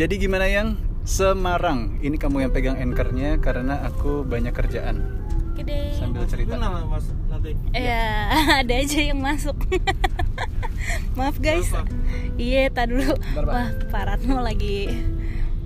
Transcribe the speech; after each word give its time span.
Jadi 0.00 0.16
gimana 0.16 0.48
yang 0.48 0.80
Semarang? 1.04 2.00
Ini 2.00 2.16
kamu 2.16 2.48
yang 2.48 2.52
pegang 2.56 2.80
anchornya 2.80 3.36
karena 3.36 3.84
aku 3.84 4.24
banyak 4.24 4.48
kerjaan 4.48 4.96
Gede. 5.52 5.92
sambil 5.92 6.24
cerita. 6.24 6.56
Gimana 6.56 6.88
mas 6.88 7.04
nanti? 7.28 7.52
Ya, 7.76 8.32
ada 8.64 8.74
aja 8.80 8.96
yang 8.96 9.20
masuk. 9.20 9.60
Maaf 11.20 11.36
guys. 11.36 11.68
Iya, 12.36 12.72
tak 12.72 12.96
dulu. 12.96 13.12
Bentar. 13.12 13.44
Wah, 13.44 13.68
Pak 13.92 14.02
Ratno 14.08 14.40
lagi 14.40 14.88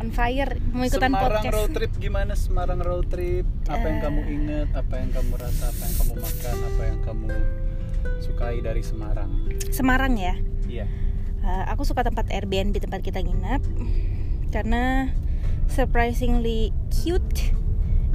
on 0.02 0.10
fire 0.10 0.58
mau 0.74 0.82
ikutan 0.82 1.14
Semarang 1.14 1.38
podcast. 1.38 1.54
road 1.54 1.70
trip 1.70 1.92
gimana 2.02 2.32
Semarang 2.34 2.80
road 2.82 3.06
trip? 3.06 3.46
Apa 3.70 3.86
yang 3.86 3.98
Eh. 3.98 4.02
kamu 4.02 4.20
ingat? 4.26 4.68
Apa 4.74 4.94
yang 4.98 5.10
kamu 5.14 5.32
rasa? 5.38 5.64
Apa 5.70 5.82
yang 5.84 5.94
kamu 5.94 6.12
makan? 6.18 6.56
Apa 6.58 6.82
yang 6.82 7.00
kamu 7.06 7.28
sukai 8.18 8.58
dari 8.58 8.82
Semarang? 8.82 9.30
Semarang 9.70 10.18
ya. 10.18 10.34
Iya. 10.66 10.86
Uh, 11.38 11.64
aku 11.70 11.86
suka 11.86 12.02
tempat 12.02 12.26
Airbnb 12.34 12.74
tempat 12.80 12.98
kita 12.98 13.22
nginap 13.22 13.62
karena 14.54 15.10
surprisingly 15.66 16.70
cute. 16.94 17.50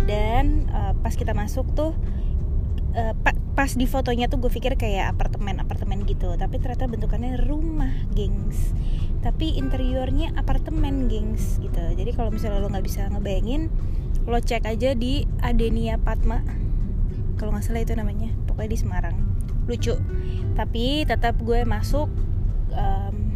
Dan 0.07 0.71
uh, 0.71 0.95
pas 1.03 1.11
kita 1.11 1.35
masuk 1.35 1.75
tuh 1.75 1.91
uh, 2.95 3.13
pa- 3.19 3.35
pas 3.51 3.67
di 3.75 3.83
fotonya 3.83 4.31
tuh 4.31 4.39
gue 4.39 4.47
pikir 4.47 4.79
kayak 4.79 5.11
apartemen 5.11 5.59
apartemen 5.59 6.07
gitu. 6.07 6.39
Tapi 6.39 6.55
ternyata 6.63 6.87
bentukannya 6.87 7.35
rumah 7.43 7.91
gengs. 8.15 8.71
Tapi 9.19 9.59
interiornya 9.59 10.31
apartemen 10.39 11.11
gengs 11.11 11.59
gitu. 11.59 11.83
Jadi 11.99 12.15
kalau 12.15 12.31
misalnya 12.31 12.63
lo 12.63 12.71
nggak 12.71 12.87
bisa 12.87 13.11
ngebayangin 13.11 13.67
lo 14.23 14.39
cek 14.39 14.63
aja 14.63 14.95
di 14.95 15.27
Adenia 15.43 15.99
Padma. 15.99 16.39
Kalau 17.35 17.51
nggak 17.51 17.67
salah 17.67 17.83
itu 17.83 17.91
namanya. 17.99 18.31
Pokoknya 18.47 18.71
di 18.71 18.79
Semarang. 18.79 19.15
Lucu. 19.67 19.99
Tapi 20.55 21.03
tetap 21.03 21.35
gue 21.43 21.67
masuk 21.67 22.07
em, 22.71 23.35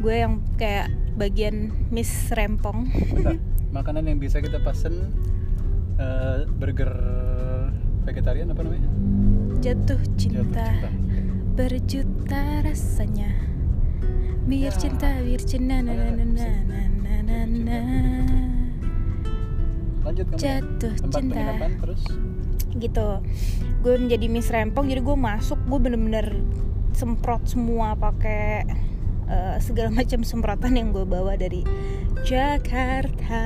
gue 0.00 0.14
yang 0.16 0.40
kayak 0.56 0.88
bagian 1.20 1.68
Miss 1.92 2.32
Rempong 2.32 2.88
Bentar. 3.12 3.36
Makanan 3.76 4.08
yang 4.08 4.16
bisa 4.16 4.40
kita 4.40 4.56
pesen 4.58 5.12
eh, 5.94 6.48
burger 6.48 6.90
vegetarian 8.02 8.48
apa 8.48 8.64
namanya? 8.64 8.88
jatuh 9.60 10.00
Jatuh 10.00 10.00
cinta 10.16 10.64
cinta. 10.64 10.88
berjuta 11.52 12.42
rasanya 12.64 13.30
biar 14.48 14.72
cinta 14.72 15.20
biar 15.20 15.42
cinta 15.44 15.78
na 15.78 15.92
na 15.92 16.10
na 16.10 16.24
na 16.24 16.48
na 16.64 16.80
na 16.88 17.14
na 17.20 17.38
na 17.44 17.78
Lanjut 20.00 20.26
kamu. 20.26 20.40
ya. 20.40 20.58
jatuh 20.64 20.94
Tempat 20.96 21.20
cinta 21.20 21.42
terus 21.78 22.02
gitu 22.72 23.08
gue 23.84 23.94
menjadi 23.94 24.26
Miss 24.26 24.48
Rempong 24.48 24.88
jadi 24.88 25.04
gue 25.04 25.14
masuk 25.14 25.60
gue 25.68 25.78
bener-bener 25.78 26.26
semprot 26.96 27.44
semua 27.44 27.92
pakai 27.94 28.64
eh, 29.30 29.56
segala 29.62 29.94
macam 30.02 30.26
semprotan 30.26 30.74
yang 30.74 30.90
gue 30.90 31.06
bawa 31.06 31.38
dari 31.38 31.62
Jakarta. 32.26 33.42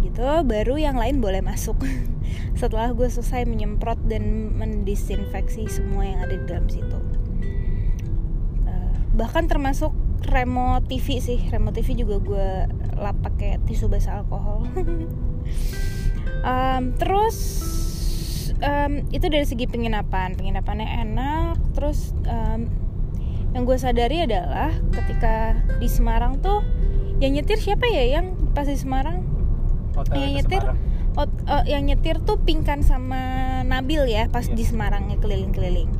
Gitu 0.00 0.20
baru 0.48 0.80
yang 0.80 0.96
lain 0.96 1.20
boleh 1.20 1.44
masuk. 1.44 1.78
Setelah 2.60 2.96
gue 2.96 3.06
selesai 3.06 3.44
menyemprot 3.44 4.00
dan 4.08 4.56
mendisinfeksi 4.56 5.68
semua 5.68 6.08
yang 6.08 6.18
ada 6.24 6.34
di 6.34 6.44
dalam 6.48 6.66
situ. 6.72 6.98
Eh, 8.64 8.92
bahkan 9.12 9.44
termasuk 9.46 9.92
remote 10.32 10.88
TV 10.88 11.20
sih. 11.20 11.38
Remote 11.52 11.76
TV 11.84 12.00
juga 12.00 12.16
gue 12.24 12.48
lap 12.96 13.16
pakai 13.20 13.60
tisu 13.68 13.92
basah 13.92 14.24
alkohol. 14.24 14.64
Em, 16.44 16.92
terus 17.00 17.36
em, 18.60 19.08
itu 19.16 19.26
dari 19.32 19.48
segi 19.48 19.64
penginapan. 19.64 20.36
Penginapannya 20.36 20.88
enak 21.08 21.56
terus 21.72 22.12
em, 22.28 22.68
yang 23.54 23.62
gue 23.62 23.78
sadari 23.78 24.26
adalah 24.26 24.74
ketika 24.90 25.54
di 25.78 25.86
Semarang 25.86 26.42
tuh 26.42 26.66
yang 27.22 27.38
nyetir 27.38 27.54
siapa 27.56 27.86
ya? 27.86 28.18
Yang 28.18 28.34
pas 28.50 28.66
di 28.66 28.74
Semarang? 28.74 29.22
Hotel 29.94 30.18
yang 30.18 30.32
nyetir? 30.42 30.62
Semarang. 30.66 30.78
oh, 31.14 31.28
oh, 31.46 31.62
yang 31.62 31.82
nyetir 31.86 32.18
tuh 32.26 32.42
Pingkan 32.42 32.82
sama 32.82 33.22
Nabil 33.62 34.10
ya 34.10 34.26
pas 34.26 34.50
Iya. 34.50 34.58
di 34.58 34.64
Semarang 34.66 35.06
ya 35.14 35.16
keliling-keliling. 35.22 35.90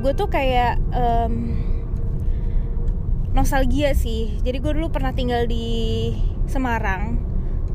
Gue 0.00 0.12
tuh 0.16 0.32
kayak 0.32 0.80
em, 0.96 1.60
nostalgia 3.36 3.92
sih. 3.92 4.40
Jadi 4.40 4.56
gue 4.56 4.72
dulu 4.72 4.88
pernah 4.88 5.12
tinggal 5.12 5.44
di 5.44 6.16
Semarang 6.48 7.20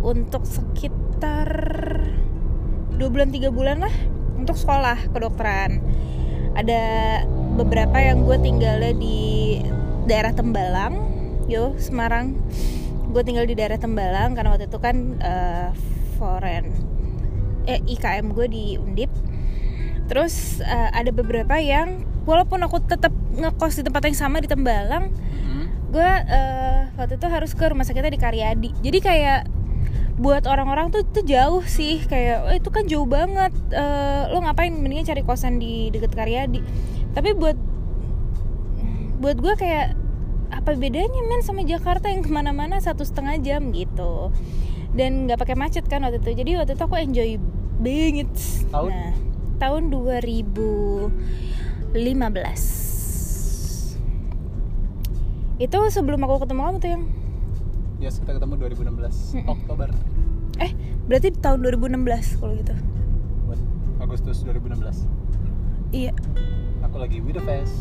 untuk 0.01 0.49
sekitar 0.49 1.47
dua 2.97 3.09
bulan 3.13 3.29
tiga 3.29 3.53
bulan 3.53 3.85
lah 3.85 3.93
untuk 4.33 4.57
sekolah 4.57 5.13
kedokteran. 5.13 5.85
Ada 6.57 6.81
beberapa 7.53 7.97
yang 8.01 8.25
gue 8.25 8.37
tinggalnya 8.39 8.93
di 8.97 9.19
daerah 10.05 10.33
Tembalang. 10.33 10.93
Yo 11.45 11.75
Semarang. 11.77 12.33
Gue 13.13 13.21
tinggal 13.21 13.45
di 13.45 13.53
daerah 13.53 13.77
Tembalang 13.77 14.33
karena 14.33 14.55
waktu 14.55 14.65
itu 14.65 14.79
kan 14.81 15.17
eh, 15.21 15.69
foreign 16.17 16.73
eh 17.63 17.79
IKM 17.79 18.33
gue 18.33 18.47
di 18.49 18.65
Undip. 18.75 19.11
Terus 20.09 20.59
eh, 20.59 20.89
ada 20.91 21.13
beberapa 21.13 21.55
yang 21.61 22.03
walaupun 22.25 22.59
aku 22.63 22.81
tetap 22.83 23.13
ngekos 23.33 23.79
di 23.79 23.83
tempat 23.85 24.01
yang 24.07 24.17
sama 24.17 24.37
di 24.39 24.47
Tembalang 24.47 25.11
Mhm. 25.43 25.65
gue 25.93 26.09
eh, 26.25 26.79
waktu 26.97 27.21
itu 27.21 27.27
harus 27.29 27.51
ke 27.53 27.69
rumah 27.69 27.85
sakitnya 27.85 28.09
di 28.09 28.17
Karyadi. 28.17 28.69
Jadi 28.81 28.99
kayak 28.99 29.41
buat 30.13 30.45
orang-orang 30.45 30.89
tuh 30.89 31.01
tuh 31.05 31.25
jauh 31.25 31.61
sih. 31.65 32.01
Kayak 32.05 32.37
"Oh, 32.45 32.53
itu 32.53 32.69
kan 32.69 32.85
jauh 32.85 33.05
banget 33.05 33.53
Eh, 33.69 34.23
lo 34.29 34.41
ngapain? 34.41 34.73
Mendingan 34.73 35.05
cari 35.05 35.21
kosan 35.21 35.57
di 35.57 35.89
deket 35.89 36.13
Karyadi 36.13 36.61
tapi 37.13 37.31
buat 37.31 37.55
buat 39.17 39.37
gue 39.37 39.53
kayak 39.55 39.93
apa 40.49 40.73
bedanya 40.73 41.19
men 41.23 41.39
sama 41.39 41.61
Jakarta 41.61 42.07
yang 42.07 42.21
ke 42.21 42.27
mana-mana 42.27 42.77
satu 42.77 43.01
setengah 43.01 43.39
jam 43.39 43.69
gitu 43.69 44.29
dan 44.93 45.25
nggak 45.25 45.39
pakai 45.39 45.55
macet 45.55 45.83
kan 45.83 46.01
waktu 46.01 46.19
itu 46.19 46.29
jadi 46.35 46.49
waktu 46.57 46.73
itu 46.73 46.83
aku 46.83 46.95
enjoy 46.95 47.29
banget 47.79 48.29
Tahun? 48.69 48.89
nah 48.89 49.13
tahun 49.57 49.89
2015 49.89 51.93
itu 55.55 55.77
sebelum 55.87 56.19
aku 56.21 56.41
ketemu 56.41 56.61
kamu 56.63 56.79
tuh 56.79 56.89
yang 56.89 57.03
Yes, 57.97 58.19
kita 58.19 58.35
ketemu 58.35 58.59
2016 58.59 59.39
Mm-mm. 59.39 59.47
Oktober. 59.47 59.87
eh 60.59 60.71
berarti 61.03 61.33
tahun 61.33 61.63
2016 61.63 62.37
kalau 62.37 62.53
gitu 62.53 62.73
Agustus 63.97 64.43
2016. 64.43 65.07
iya 65.91 66.11
Aku 66.93 67.01
lagi 67.01 67.17
with 67.19 67.33
the 67.33 67.41
fest. 67.41 67.73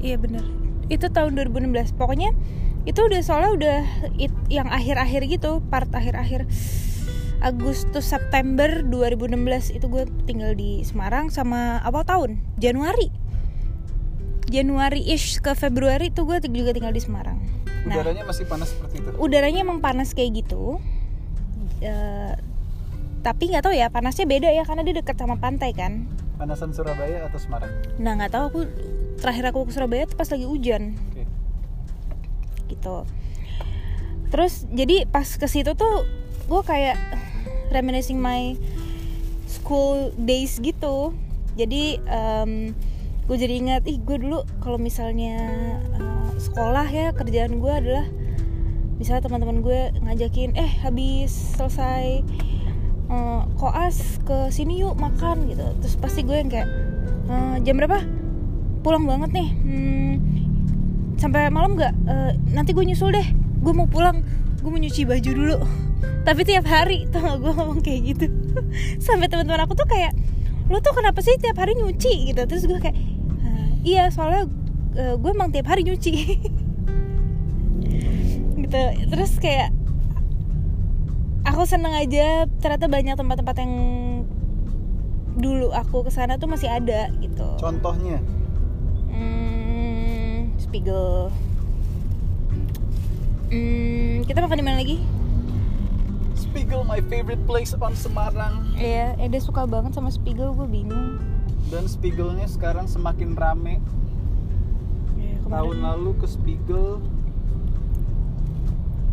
iya 0.00 0.16
bener. 0.16 0.40
Itu 0.88 1.12
tahun 1.12 1.36
2016 1.36 1.92
pokoknya 1.92 2.32
itu 2.82 2.96
udah 3.04 3.20
soalnya 3.20 3.50
udah 3.52 3.78
it- 4.16 4.46
yang 4.48 4.72
akhir-akhir 4.72 5.28
gitu 5.28 5.60
part 5.68 5.92
akhir-akhir 5.92 6.48
Agustus 7.38 8.08
September 8.08 8.80
2016 8.80 9.36
itu 9.70 9.86
gue 9.86 10.08
tinggal 10.24 10.56
di 10.56 10.80
Semarang 10.82 11.28
sama 11.28 11.84
awal 11.84 12.02
tahun? 12.02 12.40
Januari. 12.56 13.12
Januari 14.48 15.04
ish 15.04 15.38
ke 15.38 15.52
Februari 15.52 16.08
tuh 16.08 16.24
gue 16.24 16.40
juga 16.42 16.72
tinggal 16.72 16.90
di 16.90 17.04
Semarang. 17.04 17.36
Nah 17.84 17.94
Udaranya 17.94 18.24
masih 18.24 18.48
panas 18.48 18.72
seperti 18.72 19.04
itu. 19.04 19.10
udaranya 19.20 19.60
emang 19.60 19.78
panas 19.78 20.16
kayak 20.16 20.40
gitu. 20.40 20.80
Eh, 21.78 22.32
tapi 23.20 23.52
nggak 23.52 23.62
tahu 23.62 23.74
ya 23.76 23.92
panasnya 23.92 24.24
beda 24.24 24.48
ya 24.48 24.64
karena 24.64 24.82
dia 24.82 24.96
dekat 24.96 25.14
sama 25.14 25.36
pantai 25.36 25.76
kan 25.76 26.08
Panasan 26.38 26.70
Surabaya 26.70 27.26
atau 27.26 27.38
Semarang? 27.42 27.70
nah 27.98 28.14
nggak 28.14 28.30
tahu 28.30 28.44
aku 28.48 28.60
terakhir 29.18 29.50
aku 29.50 29.66
ke 29.66 29.72
Surabaya 29.74 30.06
tuh 30.06 30.14
pas 30.14 30.30
lagi 30.30 30.46
hujan 30.46 30.94
Oke. 31.10 31.26
gitu 32.70 33.02
terus 34.30 34.64
jadi 34.70 35.08
pas 35.08 35.26
ke 35.26 35.46
situ 35.50 35.74
tuh 35.74 36.06
gue 36.46 36.62
kayak 36.62 36.96
reminiscing 37.74 38.22
my 38.22 38.54
school 39.48 40.12
days 40.16 40.60
gitu 40.62 41.12
jadi 41.58 41.98
em, 42.06 42.72
gue 43.26 43.36
jadi 43.36 43.54
ingat 43.58 43.82
ih 43.90 43.98
gue 43.98 44.16
dulu 44.20 44.44
kalau 44.62 44.78
misalnya 44.78 45.36
eh, 45.96 46.28
sekolah 46.38 46.86
ya 46.86 47.10
kerjaan 47.12 47.58
gue 47.58 47.72
adalah 47.72 48.06
misalnya 48.96 49.26
teman-teman 49.26 49.58
gue 49.64 49.80
ngajakin 50.06 50.54
eh 50.54 50.70
habis 50.80 51.34
selesai 51.56 52.22
eh, 53.08 53.42
koas 53.56 54.20
ke 54.22 54.48
sini 54.48 54.80
yuk 54.80 54.96
makan 54.96 55.48
gitu. 55.48 55.64
Terus 55.80 55.94
pasti 55.96 56.20
gue 56.22 56.36
yang 56.36 56.48
kayak 56.48 56.68
"Eh, 57.28 57.56
jam 57.64 57.76
berapa? 57.76 58.00
Pulang 58.80 59.04
banget 59.04 59.30
nih. 59.34 59.48
Hmm, 59.52 60.14
sampai 61.16 61.50
malam 61.50 61.74
nggak? 61.74 61.92
Eh, 62.06 62.32
nanti 62.52 62.70
gue 62.72 62.84
nyusul 62.84 63.10
deh. 63.10 63.26
Gue 63.60 63.72
mau 63.72 63.88
pulang. 63.88 64.22
Gue 64.60 64.70
mau 64.70 64.80
nyuci 64.80 65.02
baju 65.04 65.30
dulu. 65.32 65.56
Tapi 66.22 66.40
tiap 66.44 66.68
hari 66.68 67.08
tuh 67.08 67.20
gue 67.20 67.52
ngomong 67.52 67.80
kayak 67.80 68.00
gitu. 68.14 68.26
Sampai 69.06 69.26
teman-teman 69.26 69.64
aku 69.64 69.74
tuh 69.74 69.88
kayak 69.88 70.12
lo 70.68 70.84
tuh 70.84 70.92
kenapa 70.92 71.24
sih 71.24 71.32
tiap 71.40 71.56
hari 71.56 71.72
nyuci? 71.74 72.32
gitu. 72.32 72.42
Terus 72.44 72.68
gue 72.68 72.78
kayak 72.78 72.96
"Eh, 73.40 73.68
iya 73.96 74.12
soalnya 74.12 74.44
gue 74.98 75.30
emang 75.30 75.48
tiap 75.48 75.70
hari 75.70 75.86
nyuci. 75.86 76.12
Gitu. 78.58 78.82
Terus 79.08 79.32
kayak 79.40 79.72
aku 81.48 81.64
seneng 81.64 81.96
aja 81.96 82.44
ternyata 82.60 82.86
banyak 82.86 83.16
tempat-tempat 83.16 83.56
yang 83.56 83.72
dulu 85.38 85.70
aku 85.70 86.04
ke 86.04 86.10
sana 86.10 86.36
tuh 86.36 86.50
masih 86.50 86.68
ada 86.68 87.08
gitu. 87.18 87.46
Contohnya? 87.56 88.20
Hmm, 89.08 90.52
Spiegel. 90.58 91.32
Hmm, 93.48 94.28
kita 94.28 94.44
makan 94.44 94.58
di 94.60 94.64
mana 94.66 94.76
lagi? 94.76 94.98
Spiegel 96.36 96.84
my 96.84 97.00
favorite 97.06 97.40
place 97.48 97.72
on 97.74 97.94
Semarang. 97.94 98.76
Iya, 98.76 99.16
eh 99.16 99.28
dia 99.28 99.40
suka 99.40 99.64
banget 99.64 99.96
sama 99.96 100.12
Spiegel, 100.12 100.52
gue 100.52 100.68
bingung. 100.68 101.16
dan 101.68 101.84
Spiegelnya 101.84 102.48
sekarang 102.48 102.88
semakin 102.88 103.36
rame. 103.36 103.76
Ya, 105.14 105.36
kemarin- 105.38 105.52
tahun 105.52 105.76
lalu 105.84 106.10
ke 106.16 106.26
Spiegel 106.26 107.04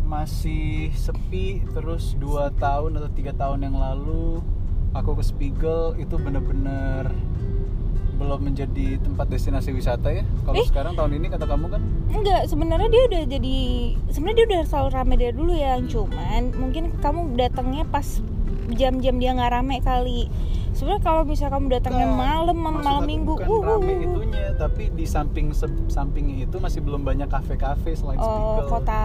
masih 0.06 0.94
sepi 0.94 1.66
terus 1.74 2.14
dua 2.14 2.54
tahun 2.54 2.96
atau 2.96 3.10
tiga 3.10 3.34
tahun 3.34 3.66
yang 3.66 3.76
lalu 3.76 4.38
aku 4.94 5.18
ke 5.18 5.22
Spiegel 5.22 5.98
itu 5.98 6.14
bener-bener 6.14 7.10
belum 8.16 8.48
menjadi 8.48 8.96
tempat 8.96 9.28
destinasi 9.28 9.76
wisata 9.76 10.08
ya 10.08 10.24
kalau 10.46 10.56
Eh. 10.56 10.64
sekarang 10.64 10.96
tahun 10.96 11.20
ini 11.20 11.26
kata 11.28 11.44
kamu 11.44 11.66
kan 11.68 11.82
Enggak, 12.08 12.48
sebenarnya 12.48 12.88
dia 12.88 13.02
udah 13.04 13.22
jadi 13.28 13.56
sebenarnya 14.08 14.36
dia 14.40 14.46
udah 14.48 14.60
selalu 14.64 14.88
rame 14.88 15.14
dari 15.20 15.34
dulu 15.36 15.52
ya, 15.52 15.76
cuman 15.84 16.42
mungkin 16.56 16.84
kamu 16.96 17.36
datangnya 17.36 17.84
pas 17.84 18.24
jam-jam 18.74 19.14
dia 19.20 19.30
nggak 19.36 19.52
rame 19.52 19.78
kali. 19.84 20.26
Sebenarnya 20.76 21.02
kalau 21.08 21.22
misalnya 21.24 21.56
kamu 21.56 21.66
datangnya 21.72 22.08
malam 22.12 22.56
malam 22.60 23.08
minggu, 23.08 23.32
bukan 23.32 23.48
uh, 23.48 23.56
uh, 23.56 23.64
rame 23.80 23.92
uh. 23.96 24.04
itunya 24.04 24.46
tapi 24.56 24.88
di 24.92 25.04
samping 25.08 25.52
sampingnya 25.88 26.48
itu 26.48 26.56
masih 26.60 26.80
belum 26.84 27.04
banyak 27.04 27.28
kafe-kafe 27.28 27.96
selain 27.96 28.20
Oh, 28.20 28.60
Spiegel 28.60 28.68
kota 28.68 29.00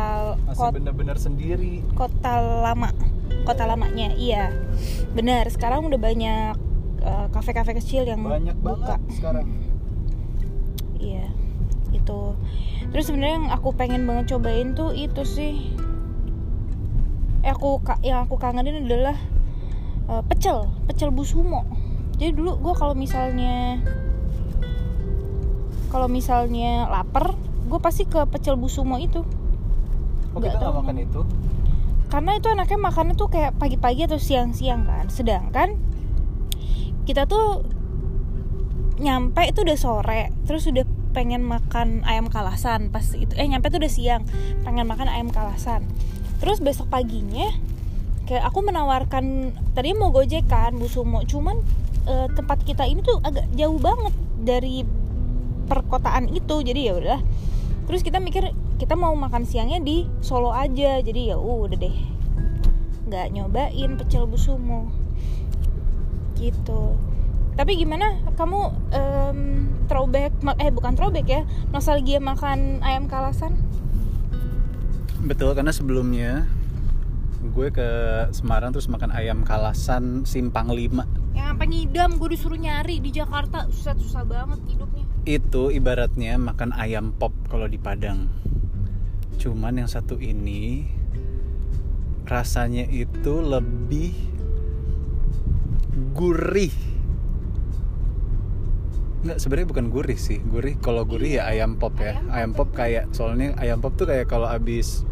masih 0.48 0.60
kota, 0.68 0.76
bener-bener 0.76 1.18
sendiri 1.20 1.84
kota 1.96 2.34
lama, 2.40 2.92
kota 3.44 3.64
lamanya, 3.68 4.16
iya. 4.16 4.52
Benar, 5.16 5.48
sekarang 5.52 5.88
udah 5.88 6.00
banyak 6.00 6.56
eh, 7.04 7.28
kafe-kafe 7.32 7.76
kecil 7.80 8.08
yang 8.08 8.24
banyak 8.24 8.56
buka. 8.60 8.96
banget 8.98 9.00
sekarang 9.16 9.48
Iya, 11.02 11.34
itu. 11.98 12.38
Terus 12.94 13.06
sebenarnya 13.10 13.36
yang 13.42 13.50
aku 13.50 13.74
pengen 13.74 14.06
banget 14.06 14.38
cobain 14.38 14.78
tuh 14.78 14.94
itu 14.94 15.26
sih. 15.26 15.74
Eh 17.42 17.50
aku 17.50 17.82
yang 18.06 18.30
aku 18.30 18.38
kangenin 18.38 18.86
adalah 18.86 19.18
eh, 20.12 20.24
pecel, 20.28 20.68
pecel 20.86 21.10
busumo. 21.16 21.64
Jadi 22.20 22.36
dulu 22.36 22.60
gue 22.60 22.74
kalau 22.76 22.94
misalnya 22.94 23.80
kalau 25.92 26.08
misalnya 26.08 26.88
lapar, 26.88 27.36
gue 27.68 27.80
pasti 27.84 28.08
ke 28.08 28.24
pecel 28.28 28.56
busumo 28.56 28.96
itu. 29.00 29.24
kok 30.32 30.40
Nggak 30.40 30.56
kita 30.56 30.58
nggak 30.60 30.72
tahu. 30.72 30.80
makan 30.80 30.98
itu 31.04 31.22
Karena 32.12 32.32
itu 32.36 32.48
anaknya 32.52 32.80
makannya 32.80 33.16
tuh 33.16 33.28
kayak 33.32 33.56
pagi-pagi 33.56 34.08
atau 34.08 34.20
siang-siang 34.20 34.88
kan. 34.88 35.08
Sedangkan 35.08 35.80
kita 37.08 37.28
tuh 37.28 37.64
nyampe 39.00 39.42
itu 39.48 39.64
udah 39.64 39.80
sore, 39.80 40.32
terus 40.48 40.68
udah 40.68 40.84
pengen 41.12 41.44
makan 41.44 42.08
ayam 42.08 42.32
kalasan 42.32 42.88
pas 42.88 43.04
itu 43.12 43.36
eh 43.36 43.44
nyampe 43.44 43.68
tuh 43.68 43.84
udah 43.84 43.92
siang, 43.92 44.24
pengen 44.64 44.88
makan 44.88 45.12
ayam 45.12 45.28
kalasan. 45.28 45.84
Terus 46.40 46.64
besok 46.64 46.88
paginya 46.88 47.52
kayak 48.32 48.48
aku 48.48 48.64
menawarkan 48.64 49.52
tadi 49.76 49.92
mau 49.92 50.08
gojek 50.08 50.48
kan 50.48 50.72
busumo, 50.80 51.20
cuman 51.28 51.60
eh, 52.08 52.32
tempat 52.32 52.64
kita 52.64 52.88
ini 52.88 53.04
tuh 53.04 53.20
agak 53.28 53.44
jauh 53.60 53.76
banget 53.76 54.16
dari 54.40 54.88
perkotaan 55.68 56.32
itu. 56.32 56.64
Jadi 56.64 56.80
ya 56.88 56.96
udah. 56.96 57.20
Terus 57.92 58.00
kita 58.08 58.24
mikir 58.24 58.56
kita 58.80 58.96
mau 58.96 59.12
makan 59.20 59.44
siangnya 59.44 59.84
di 59.84 60.08
Solo 60.24 60.56
aja. 60.56 61.04
Jadi 61.04 61.28
ya 61.28 61.36
udah 61.36 61.76
deh. 61.76 61.98
nggak 63.12 63.36
nyobain 63.36 64.00
pecel 64.00 64.24
busumo. 64.24 64.88
Gitu. 66.40 66.96
Tapi 67.60 67.76
gimana 67.76 68.16
kamu 68.40 68.60
em, 68.96 69.40
throwback 69.92 70.32
eh 70.64 70.72
bukan 70.72 70.96
throwback 70.96 71.28
ya, 71.28 71.44
nostalgia 71.76 72.24
makan 72.24 72.80
ayam 72.80 73.12
kalasan? 73.12 73.60
Betul 75.20 75.52
karena 75.52 75.76
sebelumnya 75.76 76.48
gue 77.42 77.68
ke 77.74 77.90
Semarang 78.30 78.70
terus 78.70 78.86
makan 78.86 79.10
ayam 79.10 79.42
kalasan 79.42 80.24
Simpang 80.30 80.70
5 80.70 81.34
Yang 81.34 81.48
sampai 81.50 81.68
ngidam 81.68 82.10
gue 82.22 82.30
disuruh 82.38 82.60
nyari 82.60 83.02
di 83.02 83.10
Jakarta. 83.10 83.66
Susah-susah 83.74 84.24
banget 84.30 84.60
hidupnya. 84.70 85.06
itu 85.22 85.70
ibaratnya 85.70 86.34
makan 86.42 86.74
ayam 86.74 87.14
pop 87.14 87.34
kalau 87.46 87.70
di 87.70 87.78
Padang. 87.78 88.26
Cuman 89.38 89.78
yang 89.78 89.90
satu 89.90 90.18
ini 90.18 90.86
rasanya 92.26 92.90
itu 92.90 93.42
lebih 93.42 94.18
gurih. 96.18 96.74
Nggak, 99.22 99.38
sebenarnya 99.38 99.70
bukan 99.70 99.88
gurih 99.94 100.18
sih. 100.18 100.42
Gurih 100.42 100.82
kalau 100.82 101.06
gurih 101.06 101.38
ya 101.38 101.46
ayam 101.54 101.78
pop 101.78 101.94
ya. 102.02 102.18
Ayam 102.18 102.26
pop 102.26 102.34
ayam 102.34 102.52
pop. 102.58 102.70
kayak 102.74 103.04
soalnya 103.14 103.54
ayam 103.62 103.78
pop 103.78 103.94
tuh 103.94 104.10
kayak 104.10 104.26
kalau 104.26 104.50
abis 104.50 105.06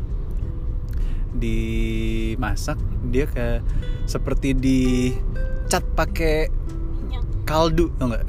dimasak 1.36 2.80
dia 3.10 3.26
kayak 3.30 3.62
seperti 4.10 4.58
dicat 4.58 5.86
pakai 5.94 6.50
kaldu 7.50 7.90
tau 7.98 8.14
nggak? 8.14 8.26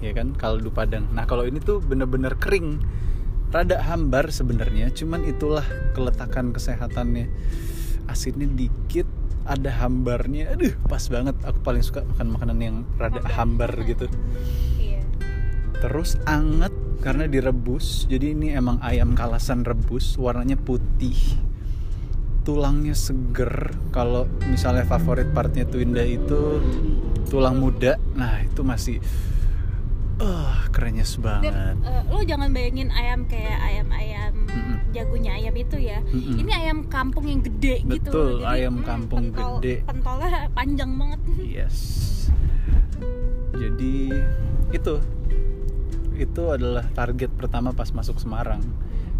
Iya. 0.00 0.10
ya 0.10 0.12
kan? 0.16 0.28
Kaldu 0.32 0.72
padang. 0.72 1.04
Nah 1.12 1.28
kalau 1.28 1.44
ini 1.44 1.60
tuh 1.60 1.84
bener-bener 1.84 2.36
kering. 2.40 2.80
Rada 3.52 3.84
hambar 3.84 4.32
sebenarnya 4.32 4.88
cuman 4.96 5.28
itulah 5.28 5.64
keletakan 5.92 6.56
kesehatannya. 6.56 7.28
Asinnya 8.08 8.48
dikit 8.48 9.04
ada 9.44 9.68
hambarnya. 9.84 10.56
Aduh 10.56 10.72
pas 10.88 11.04
banget. 11.12 11.36
Aku 11.44 11.60
paling 11.60 11.84
suka 11.84 12.00
makan 12.16 12.32
makanan 12.32 12.58
yang 12.64 12.76
rada 12.96 13.20
hambar 13.28 13.72
gitu. 13.84 14.08
Iya. 14.80 15.04
terus 15.84 16.16
anget 16.24 16.72
karena 17.04 17.28
direbus. 17.28 18.08
Jadi 18.08 18.32
ini 18.32 18.56
emang 18.56 18.80
ayam 18.80 19.12
kalasan 19.12 19.68
rebus 19.68 20.16
warnanya 20.16 20.56
putih 20.56 21.18
tulangnya 22.42 22.94
seger 22.94 23.70
kalau 23.94 24.26
misalnya 24.50 24.82
favorit 24.82 25.30
partnya 25.30 25.62
Twinda 25.62 26.02
itu 26.02 26.58
tulang 27.30 27.62
muda 27.62 27.96
nah 28.18 28.42
itu 28.42 28.66
masih 28.66 28.98
eh 30.22 30.56
kerennya 30.70 31.06
banget 31.18 31.52
Dan 31.54 31.76
eh, 31.82 32.02
lo 32.10 32.20
jangan 32.22 32.50
bayangin 32.54 32.90
ayam 32.94 33.26
kayak 33.26 33.58
ayam-ayam 33.58 34.32
Mm-mm. 34.52 34.76
jagonya 34.92 35.32
ayam 35.40 35.54
itu 35.56 35.76
ya. 35.80 35.98
Mm-mm. 36.04 36.36
Ini 36.44 36.52
ayam 36.52 36.78
kampung 36.86 37.24
yang 37.24 37.40
gede 37.40 37.82
gitu. 37.88 38.12
Betul, 38.12 38.30
ayam 38.44 38.84
kampung 38.84 39.32
gede. 39.32 39.82
Pentolnya 39.88 40.46
panjang 40.52 40.92
banget. 40.94 41.20
Yes. 41.40 41.76
Jadi 43.56 44.12
itu 44.72 44.94
itu 46.12 46.42
adalah 46.52 46.84
target 46.92 47.32
pertama 47.32 47.72
pas 47.72 47.88
masuk 47.90 48.20
Semarang. 48.20 48.60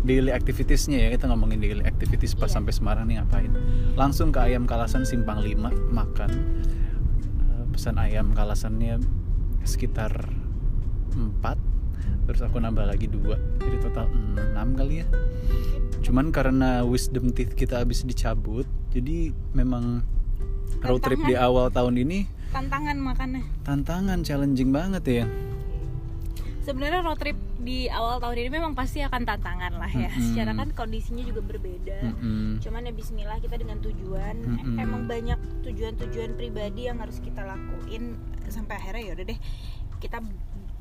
Daily 0.03 0.31
activitiesnya 0.31 0.99
ya 0.99 1.09
kita 1.11 1.27
ngomongin 1.27 1.59
daily 1.59 1.83
activities 1.83 2.35
pas 2.35 2.47
Iya. 2.47 2.59
sampai 2.59 2.73
Semarang 2.73 3.07
nih 3.07 3.17
ngapain? 3.17 3.53
Langsung 3.95 4.29
ke 4.29 4.43
ayam 4.43 4.65
kalasan 4.65 5.03
Simpang 5.03 5.39
5 5.39 5.55
makan. 5.89 6.31
Eh, 7.41 7.65
pesan 7.71 7.97
ayam 7.97 8.31
kalasannya 8.33 8.99
sekitar 9.63 10.27
4 11.13 11.55
terus 12.23 12.41
aku 12.41 12.59
nambah 12.59 12.83
lagi 12.85 13.07
dua 13.07 13.35
jadi 13.59 13.79
total 13.81 14.07
6 14.11 14.75
kali 14.75 15.03
ya 15.03 15.07
cuman 16.01 16.31
karena 16.31 16.83
wisdom 16.83 17.31
teeth 17.31 17.53
kita 17.53 17.79
habis 17.79 18.03
dicabut 18.03 18.63
jadi 18.89 19.31
memang 19.53 20.03
road 20.81 20.99
trip 21.01 21.19
di 21.21 21.35
awal 21.35 21.67
tahun 21.69 21.95
ini 21.97 22.27
Tantangan 22.49 22.97
makannya. 22.97 23.43
tantangan 23.63 24.19
challenging 24.21 24.71
banget 24.71 25.03
ya 25.05 25.27
Sebenarnya 26.61 27.03
road 27.03 27.19
trip 27.19 27.39
di 27.63 27.87
awal 27.87 28.19
tahun 28.19 28.37
ini 28.43 28.51
memang 28.53 28.75
pasti 28.75 29.01
akan 29.01 29.23
tantangan 29.23 29.79
lah 29.79 29.89
ya. 29.89 30.11
Mm-mm. 30.11 30.35
Secara 30.35 30.53
kan 30.53 30.69
kondisinya 30.75 31.23
juga 31.23 31.41
berbeda. 31.41 31.99
Mm-mm. 32.03 32.59
Cuman 32.59 32.91
ya 32.91 32.93
Bismillah 32.93 33.39
kita 33.39 33.55
dengan 33.55 33.79
tujuan. 33.79 34.37
Mm-mm. 34.43 34.77
Emang 34.77 35.07
banyak 35.07 35.39
tujuan-tujuan 35.63 36.35
pribadi 36.35 36.91
yang 36.91 36.99
harus 36.99 37.23
kita 37.23 37.47
lakuin 37.47 38.19
sampai 38.51 38.77
akhirnya 38.77 39.03
ya 39.03 39.13
udah 39.15 39.27
deh 39.31 39.39
kita 40.03 40.19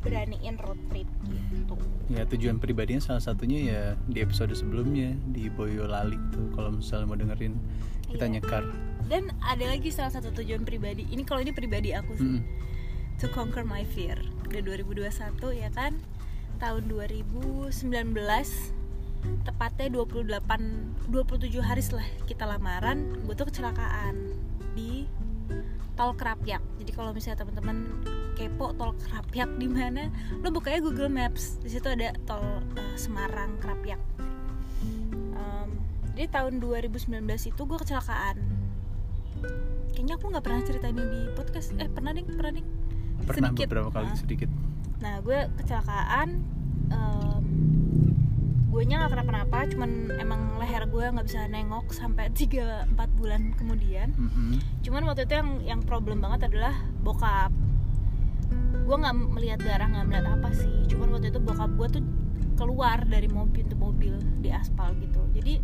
beraniin 0.01 0.57
road 0.57 0.81
trip 0.89 1.05
gitu. 1.29 1.77
ya 2.09 2.25
tujuan 2.25 2.57
pribadinya 2.57 2.97
salah 2.97 3.21
satunya 3.21 3.59
ya 3.69 3.83
di 4.09 4.17
episode 4.17 4.49
sebelumnya 4.57 5.13
di 5.29 5.45
Boyolali 5.45 6.17
tuh 6.33 6.49
kalau 6.57 6.73
misalnya 6.73 7.05
mau 7.05 7.13
dengerin 7.13 7.53
kita 8.09 8.25
Iya. 8.25 8.33
nyekar 8.41 8.65
Dan 9.05 9.29
ada 9.45 9.65
lagi 9.67 9.91
salah 9.91 10.09
satu 10.09 10.31
tujuan 10.31 10.63
pribadi. 10.63 11.03
Ini 11.05 11.21
kalau 11.27 11.43
ini 11.43 11.51
pribadi 11.51 11.91
aku 11.91 12.15
sih. 12.15 12.39
Mm-mm. 12.39 13.19
To 13.19 13.27
conquer 13.29 13.61
my 13.61 13.83
fear. 13.83 14.15
Udah 14.47 14.63
2021 14.63 15.11
ya 15.51 15.67
kan. 15.69 15.99
Tahun 16.61 16.85
2019 16.85 17.73
tepatnya 19.41 19.87
28 19.89 21.09
27 21.09 21.57
hari 21.57 21.81
setelah 21.81 22.05
kita 22.29 22.45
lamaran, 22.45 23.17
gue 23.25 23.33
tuh 23.33 23.49
kecelakaan 23.49 24.37
di 24.77 25.09
tol 25.97 26.13
Kerapyak. 26.13 26.61
Jadi 26.77 26.91
kalau 26.93 27.17
misalnya 27.17 27.41
teman-teman 27.41 28.05
kepo 28.37 28.77
tol 28.77 28.93
Kerapyak 28.93 29.57
di 29.57 29.65
mana, 29.65 30.13
lo 30.45 30.53
bukanya 30.53 30.85
Google 30.85 31.09
Maps. 31.09 31.57
Di 31.65 31.73
situ 31.73 31.89
ada 31.89 32.13
tol 32.29 32.61
eh, 32.77 32.93
Semarang 32.93 33.57
Kerapyak. 33.57 34.01
Em, 35.33 35.69
jadi 36.13 36.29
tahun 36.29 36.61
2019 36.61 37.25
itu 37.25 37.61
gue 37.65 37.77
kecelakaan. 37.81 38.37
Kayaknya 39.97 40.13
aku 40.13 40.25
nggak 40.29 40.45
pernah 40.45 40.61
ceritain 40.61 40.93
ini 40.93 41.09
di 41.09 41.21
podcast. 41.33 41.73
Eh 41.81 41.89
pernah 41.89 42.13
nih, 42.13 42.25
pernah 42.29 42.53
nih. 42.53 42.65
pernah 43.21 43.53
Sedikit. 43.53 43.65
beberapa 43.69 43.89
kali 43.93 44.09
sedikit 44.17 44.49
Nah, 45.01 45.17
gue 45.25 45.49
kecelakaan 45.57 46.29
em, 46.93 47.43
gue 48.71 48.83
nya 48.87 49.03
nggak 49.03 49.11
kenapa-napa 49.17 49.67
cuman 49.67 50.15
emang 50.15 50.55
leher 50.55 50.87
gue 50.87 51.03
nggak 51.11 51.27
bisa 51.27 51.43
nengok 51.51 51.91
sampai 51.91 52.31
3-4 52.37 52.95
bulan 53.19 53.51
kemudian. 53.57 54.13
Mm-mm. 54.15 54.61
cuman 54.85 55.03
waktu 55.09 55.27
itu 55.27 55.33
yang 55.35 55.49
yang 55.65 55.81
problem 55.83 56.21
banget 56.23 56.47
adalah 56.53 56.77
bokap. 57.03 57.51
Gue 58.87 58.95
nggak 58.97 59.15
melihat 59.35 59.59
darah 59.63 59.87
nggak 59.91 60.05
melihat 60.07 60.27
apa 60.39 60.49
sih. 60.55 60.87
Cuman 60.87 61.17
waktu 61.17 61.33
itu 61.33 61.39
bokap 61.43 61.71
gue 61.75 61.87
tuh 61.99 62.03
keluar 62.55 63.01
dari 63.09 63.25
mobil 63.25 63.65
pintu 63.65 63.75
mobil 63.75 64.13
di 64.39 64.53
aspal 64.53 64.93
gitu. 65.01 65.19
Jadi 65.33 65.57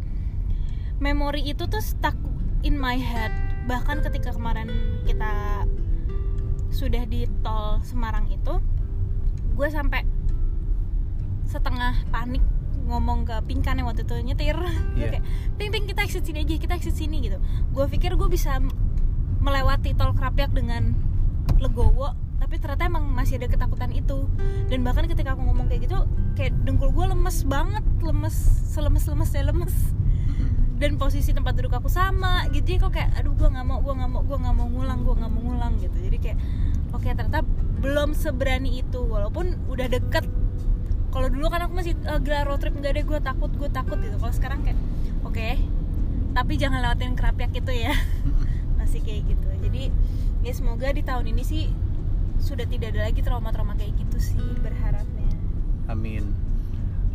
memori 0.98 1.46
itu 1.46 1.70
tuh 1.70 1.84
stuck 1.84 2.18
in 2.66 2.74
my 2.74 2.98
head. 2.98 3.30
Bahkan 3.70 4.02
ketika 4.02 4.34
kemarin 4.34 4.72
kita 5.06 5.64
sudah 6.74 7.04
di 7.08 7.24
tol 7.46 7.80
Semarang 7.84 8.28
itu 8.28 8.60
gue 9.58 9.68
sampai 9.74 10.06
setengah 11.50 11.98
panik 12.14 12.46
ngomong 12.88 13.28
ke 13.28 13.36
Pinkan 13.50 13.82
yang 13.82 13.90
waktu 13.90 14.06
itu 14.06 14.16
nyetir. 14.22 14.58
Iya. 14.98 15.18
kayak 15.18 15.26
ping 15.58 15.70
ping 15.74 15.86
kita 15.86 16.02
exit 16.06 16.24
sini 16.26 16.46
aja 16.46 16.54
kita 16.58 16.74
exit 16.78 16.96
sini 16.96 17.26
gitu. 17.26 17.38
Gue 17.74 17.90
pikir 17.90 18.14
gue 18.14 18.30
bisa 18.30 18.62
melewati 19.42 19.98
tol 19.98 20.14
Krapyak 20.14 20.54
dengan 20.54 20.94
legowo 21.58 22.14
tapi 22.38 22.62
ternyata 22.62 22.86
emang 22.86 23.10
masih 23.12 23.42
ada 23.42 23.50
ketakutan 23.50 23.90
itu. 23.92 24.30
Dan 24.70 24.86
bahkan 24.86 25.10
ketika 25.10 25.34
aku 25.34 25.42
ngomong 25.42 25.68
kayak 25.68 25.90
gitu 25.90 26.06
kayak 26.38 26.54
dengkul 26.64 26.94
gue 26.94 27.06
lemes 27.10 27.42
banget 27.50 27.84
lemes 28.02 28.36
selemes 28.70 29.06
lemesnya 29.10 29.44
lemes. 29.50 29.76
Dan 30.82 31.02
posisi 31.02 31.34
tempat 31.34 31.58
duduk 31.58 31.74
aku 31.74 31.90
sama 31.90 32.46
gitu 32.54 32.78
ya 32.78 32.78
kok 32.78 32.94
kayak 32.94 33.10
aduh 33.18 33.34
gue 33.34 33.50
nggak 33.50 33.66
mau 33.66 33.82
gue 33.82 33.94
nggak 33.94 34.10
mau 34.10 34.22
gue 34.22 34.38
nggak 34.38 34.56
mau 34.56 34.68
ngulang 34.70 35.00
gue 35.02 35.14
nggak 35.18 35.32
mau 35.34 35.42
ngulang 35.42 35.74
gitu. 35.82 35.98
Jadi 35.98 36.18
kayak 36.22 36.38
oke 36.94 37.10
ternyata 37.10 37.42
belum 37.78 38.18
seberani 38.18 38.82
itu 38.82 39.00
walaupun 39.06 39.58
udah 39.70 39.88
deket 39.90 40.26
kalau 41.14 41.28
dulu 41.30 41.50
kan 41.50 41.66
aku 41.66 41.74
masih 41.78 41.94
eh, 41.94 42.20
gila 42.22 42.46
road 42.46 42.60
trip 42.62 42.74
nggak 42.78 42.94
deh 42.98 43.06
gue 43.06 43.20
takut 43.22 43.52
gue 43.54 43.70
takut 43.70 43.98
gitu 44.02 44.18
kalau 44.18 44.34
sekarang 44.34 44.60
kayak 44.66 44.80
oke 45.26 45.50
tapi 46.38 46.54
jangan 46.58 46.86
lewatin 46.86 47.18
kerapyak 47.18 47.54
itu 47.54 47.74
ya 47.74 47.94
masih 48.82 49.02
kayak 49.02 49.30
gitu 49.30 49.50
jadi 49.66 49.90
ya 50.46 50.52
semoga 50.54 50.94
di 50.94 51.02
tahun 51.02 51.30
ini 51.34 51.44
sih 51.46 51.64
sudah 52.38 52.70
tidak 52.70 52.94
ada 52.94 53.10
lagi 53.10 53.22
trauma-trauma 53.26 53.74
kayak 53.74 53.98
gitu 53.98 54.18
sih 54.22 54.46
berharapnya 54.62 55.28
Amin. 55.88 56.36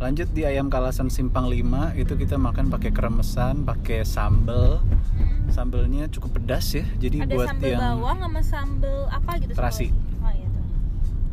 Lanjut 0.01 0.27
di 0.33 0.43
ayam 0.43 0.67
kalasan 0.67 1.07
simpang 1.07 1.47
5 1.47 1.93
itu 1.95 2.13
kita 2.17 2.35
makan 2.35 2.73
pakai 2.73 2.89
kremesan, 2.89 3.63
pakai 3.63 4.01
sambel. 4.03 4.81
Sambelnya 5.53 6.09
cukup 6.09 6.41
pedas 6.41 6.73
ya. 6.73 6.83
Jadi 6.97 7.23
ada 7.23 7.31
buat 7.37 7.47
sambal 7.53 7.69
yang 7.69 7.79
bawang 7.79 8.19
sama 8.25 8.41
sambal 8.41 8.97
apa 9.13 9.31
gitu 9.39 9.53
Terasi. 9.53 9.87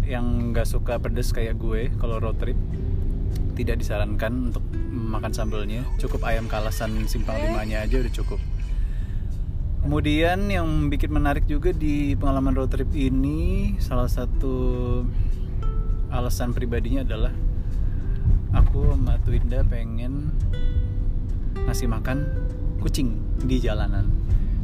Yang 0.05 0.53
nggak 0.53 0.67
suka 0.67 1.01
pedas 1.01 1.31
kayak 1.33 1.61
gue 1.61 1.93
kalau 2.01 2.19
road 2.19 2.37
trip 2.41 2.57
tidak 3.55 3.81
disarankan 3.83 4.51
untuk 4.51 4.65
makan 4.91 5.33
sambelnya. 5.35 5.85
Cukup 6.01 6.25
ayam 6.25 6.49
kalasan 6.49 7.05
simpang 7.05 7.37
5-nya 7.37 7.85
aja 7.85 8.01
udah 8.01 8.13
cukup. 8.13 8.41
Kemudian 9.81 10.53
yang 10.53 10.93
bikin 10.93 11.09
menarik 11.09 11.49
juga 11.49 11.73
di 11.73 12.13
pengalaman 12.13 12.53
road 12.53 12.69
trip 12.69 12.93
ini 12.93 13.75
salah 13.81 14.09
satu 14.09 15.01
alasan 16.13 16.53
pribadinya 16.53 17.01
adalah 17.01 17.33
aku 18.53 18.93
sama 18.93 19.17
Twinda 19.25 19.65
pengen 19.65 20.35
ngasih 21.65 21.89
makan 21.89 22.29
kucing 22.83 23.17
di 23.41 23.57
jalanan. 23.63 24.11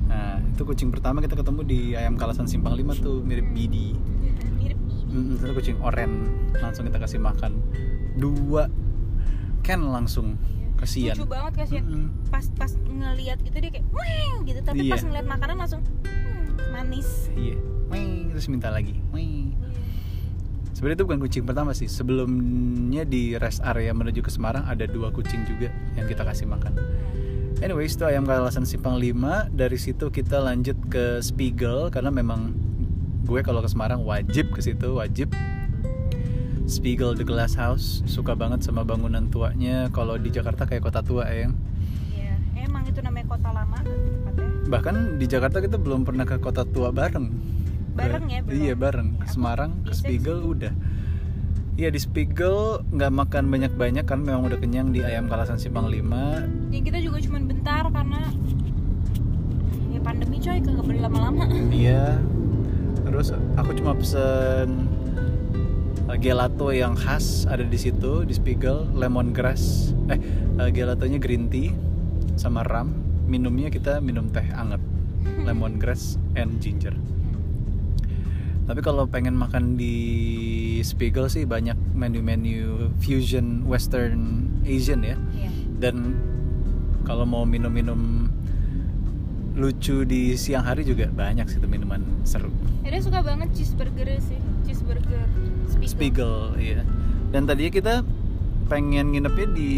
Nah, 0.06 0.40
itu 0.40 0.62
kucing 0.64 0.92
pertama 0.92 1.24
kita 1.24 1.36
ketemu 1.36 1.60
di 1.64 1.80
ayam 1.96 2.16
kalasan 2.16 2.48
simpang 2.48 2.76
5 2.76 3.00
tuh 3.00 3.20
mirip 3.24 3.46
Bidi. 3.52 3.96
Mm, 5.06 5.38
itu 5.38 5.52
kucing 5.54 5.78
oren. 5.80 6.12
Langsung 6.58 6.84
kita 6.84 6.98
kasih 6.98 7.20
makan. 7.20 7.58
Dua. 8.16 8.66
Ken 9.62 9.82
langsung 9.82 10.38
kasihan 10.76 11.16
lucu 11.16 11.24
banget 11.24 11.52
kasihan 11.56 11.84
Mm-mm. 11.88 12.12
pas 12.28 12.44
pas 12.52 12.68
ngelihat 12.84 13.40
gitu 13.40 13.56
dia 13.58 13.70
kayak 13.72 13.86
Weng! 13.90 14.44
gitu. 14.44 14.60
Tapi 14.60 14.86
Iya. 14.86 14.92
pas 14.92 15.02
ngeliat 15.02 15.26
makanan 15.26 15.56
langsung 15.56 15.82
hmm, 15.82 16.70
manis. 16.70 17.32
Iya. 17.32 17.56
Wih, 17.88 18.30
terus 18.30 18.46
minta 18.46 18.68
lagi. 18.68 18.94
Wih. 19.10 19.54
sebenarnya 20.76 21.00
itu 21.00 21.06
bukan 21.08 21.20
kucing 21.24 21.44
pertama 21.48 21.72
sih. 21.72 21.88
Sebelumnya 21.88 23.08
di 23.08 23.32
rest 23.40 23.64
area 23.64 23.96
menuju 23.96 24.20
ke 24.20 24.28
Semarang 24.28 24.68
ada 24.68 24.84
dua 24.84 25.08
kucing 25.08 25.48
juga 25.48 25.72
yang 25.96 26.04
kita 26.04 26.20
kasih 26.20 26.44
makan. 26.44 26.76
Anyways 27.64 27.96
itu 27.96 28.04
ayam 28.04 28.28
kalasan 28.28 28.68
simpang 28.68 29.00
5 29.00 29.48
dari 29.56 29.80
situ 29.80 30.12
kita 30.12 30.36
lanjut 30.36 30.76
ke 30.92 31.24
Spiegel 31.24 31.88
karena 31.88 32.12
memang 32.12 32.52
gue 33.26 33.40
kalau 33.42 33.58
ke 33.58 33.68
Semarang 33.68 34.06
wajib 34.06 34.54
ke 34.54 34.62
situ 34.62 35.02
wajib. 35.02 35.34
Spiegel 36.66 37.14
The 37.14 37.22
Glass 37.22 37.54
House 37.54 38.02
suka 38.10 38.34
banget 38.34 38.62
sama 38.62 38.82
bangunan 38.82 39.30
tuanya. 39.30 39.90
Kalau 39.90 40.18
di 40.18 40.30
Jakarta 40.30 40.66
kayak 40.66 40.82
kota 40.82 40.98
tua 41.02 41.26
ya 41.30 41.46
Iya, 42.10 42.34
emang 42.66 42.82
itu 42.90 42.98
namanya 43.02 43.26
kota 43.30 43.50
lama 43.54 43.78
tempatnya? 43.86 44.46
Bahkan 44.66 44.94
di 45.18 45.26
Jakarta 45.30 45.62
kita 45.62 45.78
belum 45.78 46.02
pernah 46.02 46.26
ke 46.26 46.42
kota 46.42 46.66
tua 46.66 46.90
bareng. 46.90 47.30
Bareng 47.94 48.26
ya, 48.26 48.42
belum? 48.42 48.58
iya 48.58 48.74
bareng. 48.74 49.08
Ya, 49.14 49.18
ke 49.22 49.26
Semarang 49.30 49.70
ke 49.86 49.92
Spiegel 49.94 50.42
udah. 50.42 50.74
Iya 51.76 51.92
di 51.92 52.00
Spiegel 52.02 52.82
nggak 52.88 53.12
makan 53.14 53.44
banyak-banyak 53.52 54.04
kan 54.08 54.24
memang 54.24 54.48
udah 54.48 54.58
kenyang 54.58 54.90
di 54.90 55.04
ayam 55.04 55.28
kalasan 55.28 55.60
simpang 55.60 55.92
5 55.92 56.72
ya 56.72 56.80
kita 56.80 56.98
juga 57.04 57.20
cuma 57.20 57.36
bentar 57.44 57.84
karena 57.92 58.32
ya 59.92 60.00
pandemi 60.00 60.40
coy 60.40 60.56
kagak 60.56 60.84
boleh 60.88 61.00
lama-lama. 61.04 61.44
Iya 61.68 62.16
terus 63.16 63.32
aku 63.56 63.72
cuma 63.80 63.96
pesen 63.96 64.92
uh, 66.04 66.20
gelato 66.20 66.68
yang 66.68 66.92
khas 66.92 67.48
ada 67.48 67.64
di 67.64 67.80
situ 67.80 68.28
di 68.28 68.36
Spiegel 68.36 68.92
lemongrass 68.92 69.96
eh 70.12 70.20
uh, 70.60 70.68
gelatonya 70.68 71.16
green 71.16 71.48
tea 71.48 71.72
sama 72.36 72.60
ram 72.68 72.92
minumnya 73.26 73.68
kita 73.68 73.98
minum 74.04 74.30
teh 74.30 74.46
anget. 74.54 74.78
Lemongrass 75.48 76.20
and 76.38 76.62
ginger. 76.62 76.94
Tapi 78.66 78.80
kalau 78.82 79.06
pengen 79.06 79.34
makan 79.34 79.78
di 79.78 79.94
Spiegel 80.82 81.30
sih 81.30 81.46
banyak 81.46 81.74
menu-menu 81.94 82.90
fusion 83.02 83.66
western 83.66 84.46
Asian 84.66 85.02
ya. 85.02 85.18
Iya. 85.34 85.50
dan 85.76 86.16
kalau 87.06 87.22
mau 87.28 87.46
minum-minum 87.46 88.15
lucu 89.56 90.04
di 90.04 90.36
siang 90.36 90.68
hari 90.68 90.84
juga 90.84 91.08
banyak 91.08 91.48
sih 91.48 91.58
minuman 91.64 92.04
seru. 92.28 92.52
Dia 92.84 93.00
suka 93.00 93.24
banget 93.24 93.48
cheeseburger 93.56 94.06
sih 94.20 94.36
cheeseburger 94.68 95.24
Spiegel, 95.66 95.88
Spiegel 95.88 96.36
iya. 96.60 96.80
Dan 97.32 97.48
tadinya 97.48 97.72
kita 97.72 97.94
pengen 98.68 99.16
nginepnya 99.16 99.46
di 99.56 99.72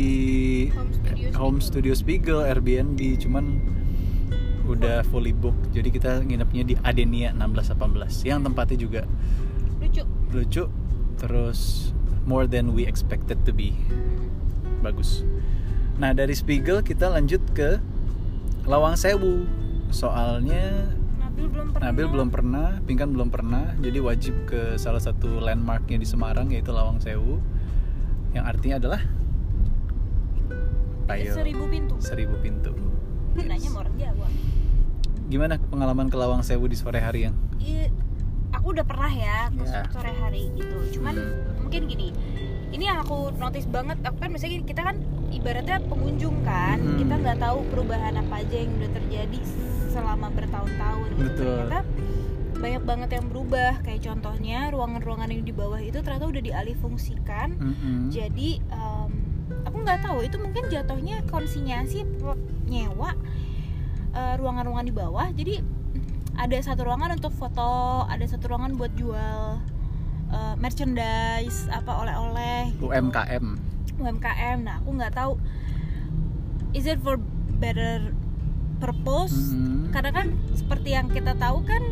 Home 0.75 0.93
studio 0.93 1.27
Home 1.39 1.59
Studio 1.63 1.93
Spiegel 1.95 2.41
Airbnb 2.43 3.01
cuman 3.21 3.45
udah 4.69 5.01
fully 5.09 5.33
book 5.33 5.57
jadi 5.73 5.89
kita 5.89 6.13
nginepnya 6.25 6.63
di 6.65 6.75
Adenia 6.85 7.33
1618 7.33 8.29
yang 8.29 8.45
tempatnya 8.45 8.77
juga 8.77 9.03
lucu. 9.81 10.03
lucu 10.33 10.65
terus 11.17 11.93
more 12.29 12.45
than 12.45 12.77
we 12.77 12.85
expected 12.85 13.41
to 13.49 13.53
be. 13.57 13.73
Bagus. 14.85 15.25
Nah 15.97 16.13
dari 16.13 16.37
Spiegel 16.37 16.85
kita 16.85 17.09
lanjut 17.09 17.41
ke 17.57 17.81
Lawang 18.69 19.01
Sewu 19.01 19.49
soalnya 19.91 20.93
Nabil 21.19 21.47
belum 21.49 21.67
pernah 21.71 21.85
Nabil 21.87 22.07
belum 22.09 22.29
pernah, 22.29 22.67
Pingkan 22.83 23.09
belum 23.11 23.29
pernah, 23.29 23.65
jadi 23.79 23.99
wajib 23.99 24.35
ke 24.45 24.75
salah 24.75 24.99
satu 24.99 25.39
landmarknya 25.39 25.97
di 25.97 26.07
Semarang 26.07 26.51
yaitu 26.51 26.71
Lawang 26.71 26.99
Sewu, 26.99 27.39
yang 28.33 28.45
artinya 28.45 28.77
adalah 28.79 29.01
Ayo, 31.09 31.33
seribu 31.33 31.65
pintu 31.67 31.95
seribu 31.99 32.37
pintu. 32.39 32.73
nanya 33.39 33.69
mau 33.71 33.81
orang 33.81 33.97
Jawa 33.97 34.29
Gimana 35.29 35.55
pengalaman 35.61 36.09
ke 36.09 36.17
Lawang 36.17 36.43
Sewu 36.43 36.67
di 36.67 36.77
sore 36.77 37.01
hari 37.01 37.29
yang? 37.29 37.37
Aku 38.51 38.73
udah 38.73 38.85
pernah 38.85 39.09
ya 39.09 39.49
ke 39.49 39.63
Ya. 39.63 39.85
sore 39.89 40.11
hari 40.11 40.53
gitu 40.53 40.99
cuman 40.99 41.15
Hmm. 41.17 41.65
mungkin 41.65 41.85
gini 41.87 42.13
ini 42.69 42.85
yang 42.85 43.01
aku 43.01 43.33
notice 43.37 43.65
banget 43.65 44.01
aku 44.03 44.17
kan 44.19 44.29
misalnya 44.29 44.61
kita 44.65 44.81
kan 44.83 44.97
ibaratnya 45.31 45.79
pengunjung 45.85 46.37
kan 46.43 46.79
Hmm. 46.79 46.97
kita 46.97 47.15
nggak 47.17 47.39
tahu 47.39 47.59
perubahan 47.69 48.15
apa 48.17 48.35
aja 48.41 48.57
yang 48.57 48.73
udah 48.75 48.91
terjadi 48.93 49.41
selama 49.89 50.27
bertahun-tahun 50.31 51.09
gitu 51.11 51.23
Betul. 51.25 51.47
ternyata 51.65 51.81
banyak 52.59 52.83
banget 52.83 53.11
yang 53.15 53.27
berubah 53.31 53.73
kayak 53.83 54.03
contohnya 54.03 54.59
ruangan-ruangan 54.69 55.31
yang 55.31 55.43
di 55.43 55.55
bawah 55.55 55.79
itu 55.79 56.03
ternyata 56.03 56.27
udah 56.27 56.43
dialih 56.43 56.75
fungsikan 56.75 57.55
Mm-mm. 57.55 58.11
jadi 58.11 58.59
em, 58.59 59.11
aku 59.63 59.77
nggak 59.79 60.03
tahu 60.03 60.27
itu 60.27 60.37
mungkin 60.37 60.67
jatuhnya 60.67 61.23
konsinyasi 61.27 62.03
nyewa 62.67 63.15
eh, 64.11 64.35
ruangan-ruangan 64.37 64.87
di 64.87 64.95
bawah 64.95 65.29
jadi 65.31 65.63
ada 66.35 66.55
satu 66.59 66.87
ruangan 66.87 67.15
untuk 67.15 67.31
foto 67.31 68.03
ada 68.07 68.23
satu 68.23 68.51
ruangan 68.51 68.75
buat 68.75 68.91
jual 68.95 69.63
eh, 70.31 70.55
merchandise 70.59 71.71
apa 71.71 71.93
oleh-oleh 71.95 72.75
gitu. 72.75 72.91
UMKM. 72.91 73.47
UMKM 73.99 74.59
nah 74.61 74.79
aku 74.79 74.91
nggak 74.93 75.13
tahu 75.13 75.37
is 76.73 76.85
it 76.85 76.99
for 76.99 77.17
better 77.55 78.15
purpose 78.79 79.35
Mhm. 79.51 79.91
karena 79.91 80.11
kan 80.13 80.27
seperti 80.53 80.93
yang 80.93 81.09
kita 81.09 81.35
tahu 81.35 81.65
kan 81.65 81.83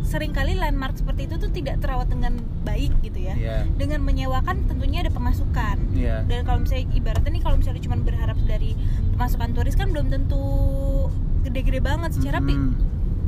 sering 0.00 0.32
kali 0.32 0.56
landmark 0.56 0.96
seperti 0.96 1.28
itu 1.28 1.36
tuh 1.36 1.52
tidak 1.52 1.78
terawat 1.78 2.08
dengan 2.08 2.32
baik 2.64 2.96
gitu 3.02 3.20
ya 3.20 3.36
Iya. 3.36 3.56
dengan 3.76 4.00
menyewakan 4.00 4.64
tentunya 4.64 5.04
ada 5.04 5.12
pemasukan 5.12 5.76
Iya. 5.92 6.24
dan 6.24 6.42
kalau 6.42 6.64
misalnya 6.64 6.88
ibaratnya 6.90 7.30
nih 7.30 7.42
kalau 7.42 7.56
misalnya 7.56 7.82
cuma 7.82 7.96
berharap 7.98 8.38
dari 8.42 8.72
pemasukan 9.12 9.52
turis 9.52 9.76
kan 9.76 9.92
belum 9.92 10.08
tentu 10.08 10.40
gede-gede 11.40 11.78
banget 11.78 12.10
secara 12.14 12.40
pi- 12.40 12.56
Mm. 12.56 12.72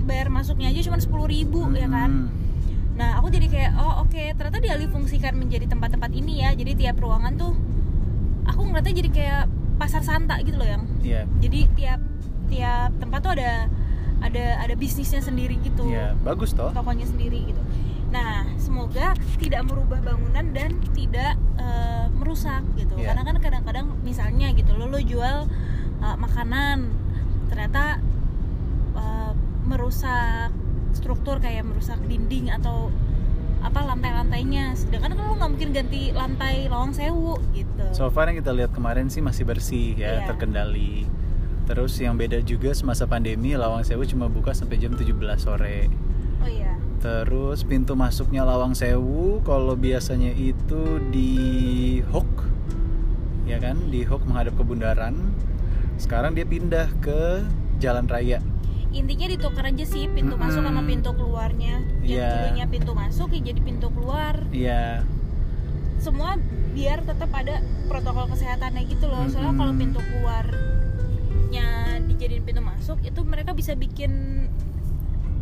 bayar 0.02 0.26
masuknya 0.28 0.66
aja 0.68 0.80
cuma 0.82 0.98
sepuluh 0.98 1.28
ribu 1.28 1.68
ya 1.70 1.86
kan 1.86 2.10
Mm. 2.10 2.28
nah 2.96 3.16
aku 3.16 3.28
jadi 3.28 3.46
kayak 3.46 3.72
oh 3.76 4.02
oke 4.02 4.16
ternyata 4.34 4.58
dialih 4.58 4.88
fungsikan 4.88 5.36
menjadi 5.36 5.68
tempat-tempat 5.68 6.10
ini 6.10 6.40
ya 6.40 6.50
jadi 6.52 6.72
tiap 6.74 6.96
ruangan 6.98 7.36
tuh 7.36 7.52
aku 8.44 8.60
ngeliatnya 8.62 8.94
jadi 8.96 9.10
kayak 9.10 9.42
pasar 9.76 10.00
santa 10.00 10.36
gitu 10.40 10.56
loh 10.56 10.68
yang 10.68 10.84
Iya. 11.00 11.24
jadi 11.38 11.60
tiap 11.72 12.00
tiap 12.46 12.90
tempat 12.96 13.20
tuh 13.20 13.32
ada 13.32 13.68
ada 14.20 14.44
ada 14.60 14.74
bisnisnya 14.74 15.18
sendiri 15.18 15.56
gitu 15.58 15.86
Iya, 15.86 16.12
bagus 16.20 16.52
toh. 16.52 16.68
tokonya 16.70 17.04
sendiri 17.04 17.44
gitu 17.46 17.62
nah 18.10 18.42
semoga 18.56 19.14
tidak 19.38 19.64
merubah 19.64 20.02
bangunan 20.02 20.50
dan 20.50 20.70
tidak 20.92 21.38
eh, 21.56 22.06
merusak 22.12 22.60
gitu 22.74 22.94
Iya. 22.94 23.14
karena 23.14 23.22
kan 23.24 23.36
kadang-kadang 23.38 23.86
misalnya 24.00 24.50
gitu 24.50 24.74
lo 24.74 24.86
lo 24.86 24.98
jual 24.98 25.46
eh, 25.98 26.16
makanan 26.18 26.90
ternyata 27.48 28.02
eh, 28.94 29.32
merusak 29.64 30.50
struktur 30.90 31.38
kayak 31.38 31.62
merusak 31.62 32.02
dinding 32.04 32.50
atau 32.50 32.90
apa 33.60 33.80
lantai-lantainya 33.84 34.72
sedangkan 34.72 35.12
kan 35.12 35.20
lo 35.20 35.34
nggak 35.34 35.50
mungkin 35.50 35.70
ganti 35.70 36.02
lantai 36.10 36.66
lawang 36.66 36.90
sewu 36.90 37.36
gitu 37.52 37.84
So 37.92 38.08
far 38.08 38.26
yang 38.26 38.38
kita 38.38 38.50
lihat 38.50 38.70
kemarin 38.70 39.08
sih 39.08 39.20
masih 39.20 39.44
bersih 39.44 39.94
ya, 39.94 40.22
Iya. 40.22 40.26
terkendali. 40.26 41.04
Terus 41.64 41.94
yang 41.96 42.14
beda 42.14 42.40
juga 42.40 42.72
semasa 42.72 43.04
pandemi 43.04 43.54
Lawang 43.54 43.82
Sewu 43.82 44.02
cuma 44.02 44.26
buka 44.26 44.50
sampai 44.50 44.74
jam 44.76 44.90
17 44.90 45.14
sore. 45.38 45.86
oh 46.40 46.48
iya 46.48 46.74
Terus 46.98 47.62
pintu 47.62 47.94
masuknya 47.94 48.42
Lawang 48.42 48.74
Sewu 48.74 49.38
kalau 49.40 49.72
biasanya 49.74 50.32
itu 50.32 50.98
di 51.08 51.30
Hook. 52.10 52.26
Ya 53.44 53.56
kan, 53.56 53.86
di 53.86 54.02
Hook 54.02 54.22
menghadap 54.24 54.54
ke 54.54 54.62
Bundaran. 54.62 55.14
Sekarang 55.94 56.34
dia 56.34 56.42
pindah 56.42 56.90
ke 56.98 57.46
Jalan 57.78 58.06
Raya. 58.06 58.42
Intinya 58.90 59.26
ditukar 59.26 59.64
aja 59.64 59.84
sih 59.84 60.06
pintu 60.06 60.34
Mm-mm. 60.34 60.44
masuk 60.44 60.62
sama 60.62 60.82
pintu 60.82 61.10
keluarnya 61.12 61.78
yang 62.00 62.18
Iya. 62.20 62.28
dulunya 62.34 62.66
pintu 62.66 62.92
masuk 62.92 63.28
ya 63.30 63.40
jadi 63.44 63.60
pintu 63.60 63.86
keluar 63.88 64.34
Iya. 64.50 65.06
semua 65.96 66.34
biar 66.70 67.02
tetap 67.02 67.30
ada 67.30 67.60
protokol 67.86 68.26
kesehatannya 68.28 68.82
gitu 68.86 69.06
loh 69.06 69.26
soalnya 69.26 69.46
Mm-mm. 69.48 69.60
kalau 69.60 69.74
pintu 69.74 70.00
keluarnya 70.00 71.66
dijadiin 72.04 72.42
pintu 72.42 72.60
masuk 72.60 72.98
itu 73.00 73.20
mereka 73.22 73.52
bisa 73.52 73.74
bikin 73.74 74.46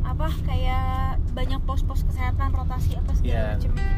apa 0.03 0.29
kayak 0.43 1.17
banyak 1.31 1.61
pos-pos 1.63 2.03
kesehatan 2.03 2.51
rotasi 2.51 2.97
apa 2.97 3.13
segala 3.15 3.29
Iya. 3.29 3.45
macam 3.55 3.71
gitu 3.73 3.93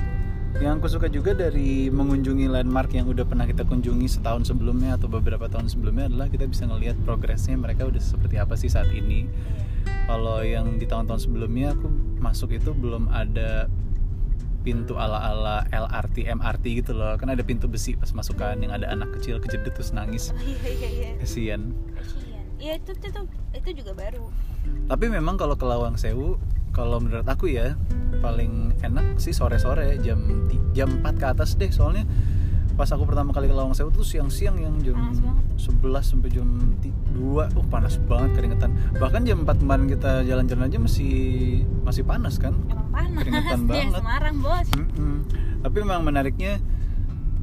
Yang 0.58 0.82
aku 0.82 0.88
suka 0.90 1.06
juga 1.06 1.30
dari 1.30 1.86
mengunjungi 1.94 2.50
landmark 2.50 2.90
yang 2.90 3.06
udah 3.06 3.22
pernah 3.22 3.46
kita 3.46 3.62
kunjungi 3.62 4.10
setahun 4.10 4.50
sebelumnya 4.50 4.98
atau 4.98 5.06
beberapa 5.06 5.46
tahun 5.46 5.70
sebelumnya 5.70 6.10
adalah 6.10 6.26
kita 6.26 6.50
bisa 6.50 6.66
ngelihat 6.66 6.98
progresnya 7.06 7.54
mereka 7.54 7.86
udah 7.86 8.02
seperti 8.02 8.34
apa 8.34 8.58
sih 8.58 8.66
saat 8.66 8.90
ini. 8.90 9.30
Kalau 10.10 10.42
yang 10.42 10.74
di 10.82 10.90
tahun-tahun 10.90 11.30
sebelumnya 11.30 11.78
aku 11.78 11.86
masuk 12.18 12.50
itu 12.58 12.74
belum 12.74 13.06
ada 13.14 13.70
pintu 14.66 14.98
ala-ala 14.98 15.64
LRT, 15.70 16.26
MRT 16.34 16.82
gitu 16.82 16.98
loh. 16.98 17.14
Kan 17.14 17.30
ada 17.30 17.46
pintu 17.46 17.70
besi 17.70 17.94
pas 17.94 18.10
masukan 18.10 18.58
yang 18.58 18.74
ada 18.74 18.90
anak 18.90 19.14
kecil 19.16 19.38
kejedut 19.38 19.70
terus 19.70 19.94
nangis. 19.94 20.34
Oh, 20.34 20.42
iya 20.42 20.66
iya 20.66 20.88
iya 20.90 21.10
Kasian. 21.22 21.62
iya 22.60 22.72
itu 22.76 22.92
itu 22.92 23.20
itu 23.56 23.68
juga 23.80 23.96
baru 23.96 24.28
Tapi 24.84 25.08
memang 25.08 25.40
kalau 25.40 25.56
ke 25.56 25.64
Lawang 25.64 25.96
Sewu, 25.96 26.36
kalau 26.70 26.98
menurut 26.98 27.24
aku 27.24 27.46
ya 27.46 27.74
paling 28.18 28.74
enak 28.80 29.16
sih 29.16 29.30
sore-sore 29.30 29.98
jam 30.00 30.20
jam 30.70 30.88
4 30.98 31.16
ke 31.16 31.26
atas 31.26 31.54
deh. 31.54 31.68
Soalnya 31.68 32.06
pas 32.74 32.88
aku 32.88 33.04
pertama 33.04 33.30
kali 33.30 33.44
ke 33.44 33.52
Lawang 33.52 33.74
Sewu 33.74 33.90
tuh 33.90 34.00
siang-siang 34.00 34.56
yang 34.56 34.72
jam 34.80 34.96
Panas 34.96 35.20
banget 35.20 35.44
11 35.60 36.00
sampai 36.06 36.28
jam 36.30 36.48
ti- 36.80 36.96
2 37.12 37.52
oh 37.52 37.64
panas 37.66 38.00
banget 38.00 38.30
keringetan. 38.34 38.70
Bahkan 38.94 39.20
jam 39.22 39.44
4 39.44 39.60
kemarin 39.60 39.84
kita 39.86 40.24
jalan-jalan 40.24 40.64
aja 40.64 40.78
masih 40.78 41.14
masih 41.82 42.02
panas 42.02 42.36
kan? 42.36 42.56
Emang 42.66 42.88
panas 42.88 43.20
Keringetan 43.20 43.60
banget. 43.68 43.92
Semarang 43.94 44.36
bos. 44.38 44.68
Mm-mm. 44.72 45.16
tapi 45.60 45.76
memang 45.84 46.00
menariknya 46.00 46.56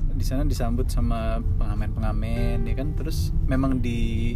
di 0.09 0.25
sana 0.25 0.41
disambut 0.41 0.89
sama 0.89 1.37
pengamen-pengamen 1.61 2.65
ya 2.65 2.73
kan? 2.73 2.97
Terus 2.97 3.29
memang 3.45 3.77
di 3.77 4.33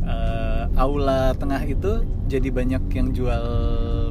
eh, 0.00 0.64
aula 0.76 1.34
tengah 1.34 1.58
itu 1.60 2.06
jadi 2.26 2.48
banyak 2.48 2.86
yang 2.94 3.10
jual 3.10 3.44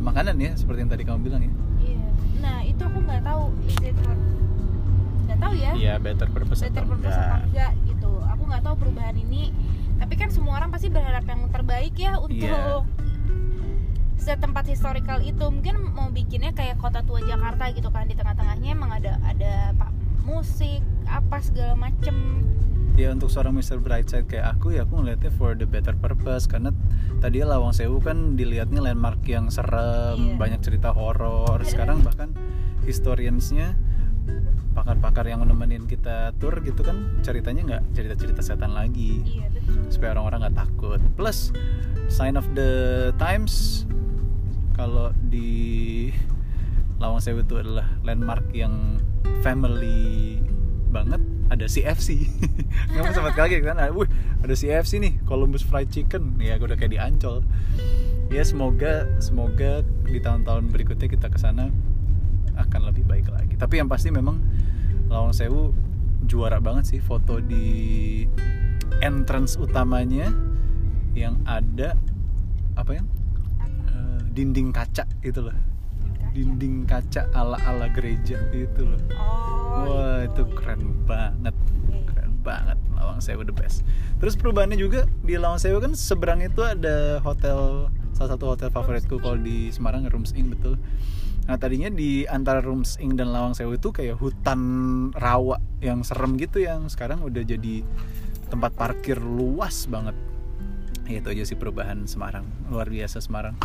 makanan 0.10 0.36
ya 0.42 0.52
seperti 0.58 0.80
yang 0.82 0.92
tadi 0.92 1.04
kamu 1.06 1.20
bilang 1.22 1.42
ya. 1.46 1.52
Iya. 1.80 2.06
Nah 2.42 2.58
itu 2.66 2.82
aku 2.82 3.00
nggak 3.00 3.22
tahu. 3.24 3.44
Is 3.70 3.78
it 3.82 3.96
nggak 5.30 5.40
tahu 5.40 5.54
ya. 5.54 5.72
Iya 5.78 5.94
better 6.02 6.28
purpose 6.34 6.62
better 6.66 6.82
atau 6.82 6.90
purpose 6.90 7.14
apa 7.14 7.24
enggak 7.24 7.42
enggak 7.46 7.72
gitu. 7.86 8.12
Aku 8.26 8.42
nggak 8.50 8.64
tahu 8.66 8.76
perubahan 8.82 9.16
ini. 9.16 9.44
Tapi 10.00 10.14
kan 10.16 10.30
semua 10.32 10.54
orang 10.58 10.70
pasti 10.74 10.88
berharap 10.90 11.28
yang 11.28 11.42
terbaik 11.52 11.94
ya 11.94 12.18
untuk 12.18 12.40
Iya. 12.40 12.82
setempat 14.18 14.66
historical 14.68 15.20
itu. 15.22 15.46
Mungkin 15.48 15.76
mau 15.94 16.10
bikinnya 16.10 16.52
kayak 16.52 16.82
kota 16.82 17.06
tua 17.06 17.22
Jakarta 17.22 17.70
gitu 17.72 17.90
kan. 17.94 18.10
Di 18.10 18.16
tengah-tengahnya 18.18 18.70
emang 18.74 18.92
ada 18.96 19.22
ada 19.22 19.76
pak 19.78 19.92
musik 20.26 20.82
apa 21.10 21.42
segala 21.42 21.74
macem 21.74 22.46
ya 23.00 23.16
untuk 23.16 23.32
seorang 23.32 23.56
Mr. 23.56 23.80
Brightside 23.80 24.28
kayak 24.28 24.60
aku 24.60 24.76
ya 24.76 24.84
aku 24.84 25.00
ngeliatnya 25.00 25.32
for 25.32 25.56
the 25.56 25.64
better 25.64 25.96
purpose. 25.96 26.44
Karena 26.46 26.76
tadi 27.18 27.40
Lawang 27.40 27.72
Sewu 27.72 28.04
kan 28.04 28.36
dilihatnya 28.36 28.84
landmark 28.84 29.24
yang 29.24 29.48
serem 29.48 30.20
Iya. 30.20 30.36
banyak 30.36 30.60
cerita 30.60 30.92
horor. 30.92 31.64
Sekarang 31.64 32.04
bahkan 32.04 32.36
historiansnya 32.84 33.80
pakar-pakar 34.70 35.26
yang 35.26 35.42
nemenin 35.42 35.88
kita 35.88 36.32
tour 36.38 36.60
gitu 36.62 36.84
kan 36.84 37.20
ceritanya 37.20 37.62
nggak 37.66 37.84
cerita-cerita 37.96 38.42
setan 38.44 38.76
lagi. 38.76 39.24
Iya 39.24 39.48
betul. 39.50 39.80
Supaya 39.90 40.10
orang-orang 40.14 40.40
nggak 40.46 40.58
takut. 40.60 41.00
Plus 41.16 41.56
sign 42.12 42.36
of 42.36 42.46
the 42.52 42.70
times 43.16 43.88
kalau 44.76 45.16
di 45.24 46.12
Lawang 47.00 47.24
Sewu 47.24 47.44
itu 47.44 47.56
adalah 47.56 47.88
landmark 48.04 48.44
yang 48.52 49.00
family 49.40 50.36
banget 50.92 51.24
ada 51.50 51.66
CFC 51.66 52.30
kamu 52.94 53.12
sempat 53.12 53.34
kaget 53.34 53.62
kan? 53.66 53.78
Ah, 53.82 53.90
wih 53.90 54.10
ada 54.46 54.54
CFC 54.54 55.02
nih 55.02 55.14
Columbus 55.26 55.66
Fried 55.66 55.90
Chicken. 55.90 56.38
Ya 56.38 56.56
gue 56.62 56.70
udah 56.70 56.78
kayak 56.78 56.94
di 56.94 57.00
Ancol 57.02 57.44
ya 58.30 58.46
semoga 58.46 59.10
semoga 59.18 59.82
di 60.06 60.22
tahun-tahun 60.22 60.70
berikutnya 60.70 61.10
kita 61.10 61.34
ke 61.34 61.42
sana 61.42 61.74
akan 62.54 62.82
lebih 62.94 63.04
baik 63.10 63.28
lagi. 63.34 63.58
Tapi 63.58 63.82
yang 63.82 63.90
pasti 63.90 64.14
memang 64.14 64.38
Lawang 65.10 65.34
Sewu 65.34 65.74
juara 66.30 66.62
banget 66.62 66.94
sih 66.94 67.02
foto 67.02 67.42
di 67.42 68.24
entrance 69.02 69.58
utamanya 69.58 70.30
yang 71.18 71.42
ada 71.50 71.98
apa 72.78 73.02
ya? 73.02 73.04
Eh, 73.90 74.20
dinding 74.30 74.70
kaca 74.70 75.10
itu 75.26 75.42
loh 75.42 75.69
dinding 76.40 76.88
kaca 76.88 77.28
ala 77.36 77.60
ala 77.68 77.92
gereja 77.92 78.40
itu 78.56 78.88
loh. 78.88 79.02
Oh 79.20 79.92
wah 79.92 80.24
itu 80.24 80.48
keren 80.56 81.04
banget. 81.04 81.52
Keren 82.08 82.32
banget 82.40 82.80
Lawang 82.96 83.20
Sewu 83.20 83.44
the 83.44 83.52
best. 83.52 83.84
Terus 84.24 84.40
perubahannya 84.40 84.80
juga 84.80 85.04
di 85.28 85.36
Lawang 85.36 85.60
Sewu 85.60 85.84
kan 85.84 85.92
seberang 86.00 86.40
itu 86.40 86.64
ada 86.64 87.20
hotel 87.20 87.92
salah 88.16 88.40
satu 88.40 88.56
hotel 88.56 88.72
favoritku 88.72 89.20
kalau 89.20 89.36
di 89.36 89.68
Semarang 89.68 90.08
Rooms 90.08 90.32
Inn 90.32 90.48
betul. 90.56 90.80
Nah 91.44 91.60
tadinya 91.60 91.92
di 91.92 92.24
antara 92.24 92.64
Rooms 92.64 92.96
Inn 93.04 93.20
dan 93.20 93.36
Lawang 93.36 93.52
Sewu 93.52 93.76
itu 93.76 93.92
kayak 93.92 94.16
hutan 94.16 94.62
rawa 95.12 95.60
yang 95.84 96.08
serem 96.08 96.40
gitu 96.40 96.64
yang 96.64 96.88
sekarang 96.88 97.20
udah 97.20 97.44
jadi 97.44 97.84
tempat 98.48 98.72
parkir 98.80 99.20
luas 99.20 99.92
banget. 99.92 100.16
Itu 101.12 101.36
aja 101.36 101.44
sih 101.44 101.60
perubahan 101.60 102.08
Semarang 102.08 102.48
luar 102.72 102.88
biasa 102.88 103.20
Semarang 103.20 103.60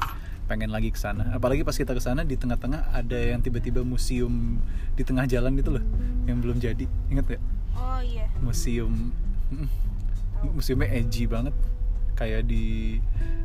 pengen 0.45 0.71
lagi 0.71 0.93
ke 0.93 0.99
sana. 1.01 1.33
Apalagi 1.33 1.65
pas 1.65 1.75
kita 1.75 1.97
ke 1.97 2.03
sana 2.03 2.23
di 2.23 2.37
tengah-tengah 2.37 2.93
ada 2.93 3.19
yang 3.19 3.41
tiba-tiba 3.41 3.81
museum 3.81 4.61
di 4.95 5.03
tengah 5.03 5.25
jalan 5.25 5.57
gitu 5.57 5.81
loh 5.81 5.85
yang 6.29 6.41
belum 6.41 6.61
jadi. 6.61 6.87
Inget 7.09 7.37
gak 7.37 7.43
oh 7.77 8.01
iya. 8.05 8.29
Museum 8.45 9.13
museumnya 10.57 10.89
edgy 10.93 11.25
banget. 11.25 11.55
Kayak 12.15 12.47
di 12.47 12.99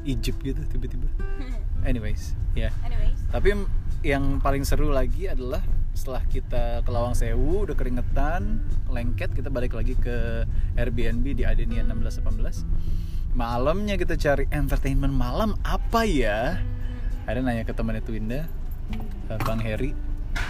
Egypt 0.05 0.39
gitu 0.45 0.61
tiba-tiba. 0.69 1.07
Anyways 1.89 2.37
ya. 2.53 2.69
Anyways. 2.83 3.17
Tapi 3.31 3.55
yang 4.05 4.39
paling 4.39 4.63
seru 4.63 4.91
lagi 4.91 5.27
adalah 5.27 5.63
setelah 5.91 6.23
kita 6.31 6.79
ke 6.87 6.89
Lawang 6.95 7.11
Sewu 7.11 7.67
udah 7.67 7.75
keringetan 7.75 8.63
lengket 8.87 9.35
kita 9.35 9.51
balik 9.51 9.75
lagi 9.75 9.99
ke 9.99 10.47
Airbnb 10.79 11.35
di 11.35 11.43
Adenia 11.43 11.83
1618 11.83 13.35
malamnya 13.35 13.99
kita 13.99 14.15
cari 14.15 14.47
entertainment 14.47 15.11
malam 15.11 15.59
apa 15.67 16.07
ya 16.07 16.55
ada 17.29 17.39
nanya 17.39 17.61
ke 17.61 17.71
temannya 17.71 18.01
Twinda 18.01 18.49
eh, 19.29 19.39
Bang 19.45 19.61
Heri. 19.61 19.93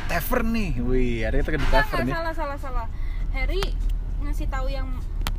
Tavern 0.07 0.47
nih 0.51 0.71
wih 0.79 1.27
ada 1.27 1.39
kita 1.39 1.51
ke 1.51 1.59
Tavern 1.67 2.07
nih 2.07 2.15
salah 2.15 2.33
salah 2.33 2.57
salah. 2.57 2.87
Harry 3.35 3.61
ngasih 4.23 4.47
tahu 4.47 4.67
yang 4.67 4.87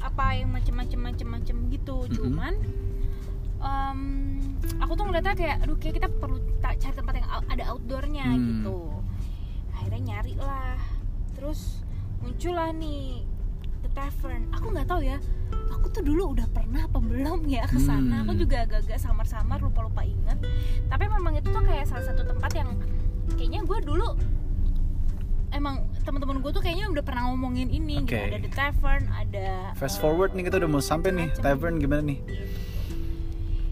apa 0.00 0.36
yang 0.36 0.52
macem-macem 0.52 1.00
macem-macem 1.00 1.56
gitu. 1.68 2.04
Mm-mm. 2.04 2.12
cuman 2.16 2.54
em, 3.60 4.00
aku 4.80 4.92
tuh 4.94 5.04
ngeliatnya 5.08 5.34
kayak 5.36 5.56
aduh 5.60 5.76
kayak 5.76 5.94
kita 6.00 6.08
perlu 6.08 6.38
cari 6.60 6.94
tempat 6.94 7.14
yang 7.16 7.28
ada 7.48 7.64
outdoornya 7.72 8.24
Hmm. 8.24 8.40
gitu. 8.40 8.78
Akhirnya 9.76 10.00
nyari 10.00 10.34
lah 10.36 10.76
terus 11.34 11.80
muncullah 12.20 12.72
nih 12.72 13.24
the 13.80 13.90
tavern. 13.92 14.44
Aku 14.52 14.72
nggak 14.72 14.88
tahu 14.88 15.02
ya 15.04 15.16
aku 15.70 15.86
tuh 15.90 16.02
dulu 16.04 16.36
udah 16.36 16.46
pernah 16.50 16.86
apa 16.86 16.98
belum 17.02 17.46
ya 17.50 17.66
ke 17.66 17.78
sana. 17.80 18.22
Hmm. 18.22 18.24
aku 18.28 18.32
juga 18.38 18.66
agak-agak 18.68 18.98
samar-samar 19.00 19.58
lupa-lupa 19.58 20.02
inget 20.06 20.38
tapi 20.86 21.04
memang 21.08 21.38
itu 21.38 21.48
tuh 21.50 21.62
kayak 21.64 21.86
salah 21.88 22.04
satu 22.04 22.22
tempat 22.26 22.50
yang 22.54 22.68
kayaknya 23.34 23.60
gue 23.64 23.78
dulu 23.82 24.18
emang 25.50 25.82
teman-teman 26.06 26.38
gue 26.42 26.50
tuh 26.54 26.62
kayaknya 26.62 26.86
udah 26.90 27.02
pernah 27.02 27.22
ngomongin 27.30 27.68
ini 27.70 28.06
gitu. 28.06 28.14
Oke. 28.14 28.22
ada 28.30 28.38
the 28.38 28.50
tavern 28.54 29.02
ada 29.10 29.74
Fast 29.74 29.98
eh, 29.98 30.00
forward 30.02 30.30
nih 30.34 30.46
kita 30.46 30.62
udah 30.62 30.70
mau 30.70 30.82
sampai 30.82 31.10
nih. 31.10 31.28
tavern 31.42 31.82
gimana 31.82 32.02
nih? 32.06 32.18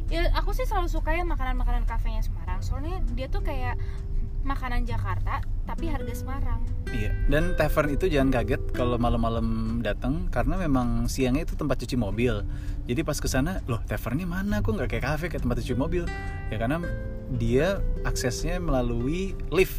ya 0.09 0.25
aku 0.33 0.57
sih 0.57 0.65
selalu 0.65 0.89
suka 0.89 1.13
ya 1.13 1.21
makanan-makanan 1.23 1.85
kafenya 1.85 2.25
Semarang. 2.25 2.65
Soalnya 2.65 3.05
dia 3.13 3.29
tuh 3.29 3.45
kayak 3.45 3.77
makanan 4.49 4.89
Jakarta 4.89 5.45
tapi 5.69 5.93
harga 5.93 6.15
Semarang 6.17 6.65
Iya. 6.89 7.13
Dan 7.29 7.53
tavern 7.53 7.93
itu 7.93 8.09
jangan 8.09 8.33
kaget 8.33 8.73
kalau 8.73 8.97
malam-malam 8.97 9.79
datang 9.85 10.25
karena 10.33 10.57
memang 10.57 11.05
siangnya 11.05 11.45
itu 11.45 11.53
tempat 11.53 11.77
cuci 11.85 12.01
mobil. 12.01 12.41
Jadi 12.89 13.05
pas 13.05 13.21
ke 13.21 13.29
sana, 13.29 13.61
loh 13.69 13.77
tavernnya 13.85 14.25
mana? 14.25 14.65
Kok 14.65 14.73
nggak 14.73 14.89
kayak 14.97 15.05
kafe 15.05 15.29
kayak 15.29 15.45
tempat 15.45 15.61
cuci 15.61 15.77
mobil? 15.77 16.09
Ya 16.49 16.57
karena 16.57 16.81
dia 17.37 17.85
aksesnya 18.09 18.57
melalui 18.57 19.37
lift. 19.53 19.77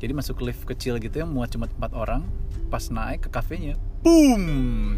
Jadi 0.00 0.16
masuk 0.16 0.40
lift 0.40 0.64
kecil 0.64 0.96
gitu 0.96 1.20
yang 1.20 1.28
muat 1.28 1.52
cuma 1.52 1.68
empat 1.68 1.92
orang. 1.92 2.24
Pas 2.72 2.88
naik 2.88 3.28
ke 3.28 3.30
kafenya, 3.30 3.76
boom. 4.02 4.44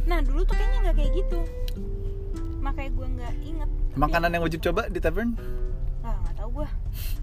nah 0.08 0.22
dulu 0.24 0.46
tuh 0.46 0.54
kayaknya 0.56 0.78
nggak 0.88 0.96
kayak 0.96 1.12
gitu 1.12 1.38
makanya 2.64 2.90
gue 2.90 3.06
nggak 3.20 3.34
inget 3.46 3.70
Makanan 3.96 4.30
yang 4.32 4.42
wajib 4.42 4.60
coba 4.60 4.88
di 4.88 4.98
tavern? 4.98 5.36
Nggak 6.26 6.36
tahu 6.36 6.50
gue 6.58 6.68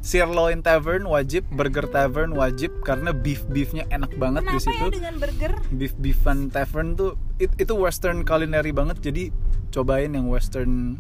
Sirloin 0.04 0.60
tavern 0.60 1.08
wajib, 1.08 1.48
burger 1.48 1.88
tavern 1.88 2.36
wajib 2.36 2.84
karena 2.84 3.16
beef 3.16 3.48
beefnya 3.48 3.88
enak 3.88 4.12
banget 4.16 4.44
di 4.44 4.60
kenapa 4.60 4.68
situ. 4.68 4.84
ya 4.84 4.92
dengan 4.92 5.16
burger? 5.16 5.52
Beef 5.72 5.94
beefan 5.96 6.40
tavern 6.48 6.94
tuh 6.94 7.16
it- 7.40 7.56
itu 7.56 7.72
western 7.72 8.22
culinary 8.22 8.70
banget 8.70 9.00
jadi 9.00 9.32
cobain 9.72 10.12
yang 10.12 10.28
western 10.28 11.00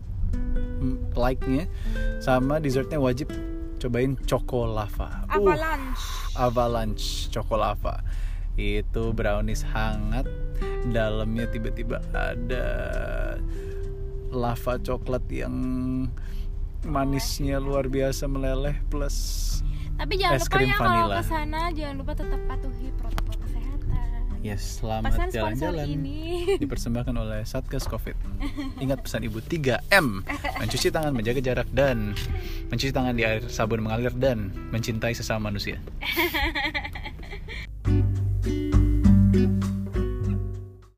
mm, 0.79 1.13
like-nya. 1.13 1.67
Sama 2.17 2.57
dessertnya 2.57 2.97
wajib 2.97 3.27
cobain 3.77 4.15
choco 4.23 4.63
lava 4.63 5.27
Uh, 5.27 5.43
avalanche. 5.43 6.03
Avalanche 6.33 7.05
choco 7.27 7.55
lava 7.55 7.99
itu 8.55 9.11
brownies 9.11 9.67
hangat 9.67 10.23
dalamnya 10.87 11.49
tiba-tiba 11.49 11.99
ada 12.15 12.65
lava 14.31 14.73
coklat 14.79 15.27
yang 15.27 15.53
manisnya 16.83 17.57
luar 17.59 17.87
biasa 17.87 18.27
meleleh 18.27 18.75
plus 18.91 19.49
tapi 19.93 20.17
jangan 20.17 20.37
Es 20.41 20.45
lupa 20.49 20.55
krim 20.57 20.67
ya 20.67 20.75
kalau 20.75 20.89
vanilla. 20.89 21.15
ke 21.15 21.23
sana 21.29 21.59
jangan 21.71 21.95
lupa 22.01 22.11
tetap 22.17 22.41
patuhi 22.49 22.87
protokol 22.97 23.35
kesehatan 23.39 24.21
yes 24.41 24.61
selamat 24.81 25.11
jalan-jalan 25.31 25.85
ini 25.87 26.23
dipersembahkan 26.63 27.15
oleh 27.15 27.41
Satgas 27.47 27.87
Covid. 27.87 28.15
Ingat 28.83 28.99
pesan 29.05 29.23
ibu 29.23 29.39
3M, 29.39 30.27
mencuci 30.59 30.91
tangan, 30.91 31.15
menjaga 31.15 31.39
jarak 31.39 31.69
dan 31.71 32.11
mencuci 32.67 32.91
tangan 32.91 33.15
di 33.15 33.23
air 33.23 33.47
sabun 33.47 33.83
mengalir 33.85 34.11
dan 34.15 34.51
mencintai 34.73 35.15
sesama 35.15 35.51
manusia. 35.51 35.79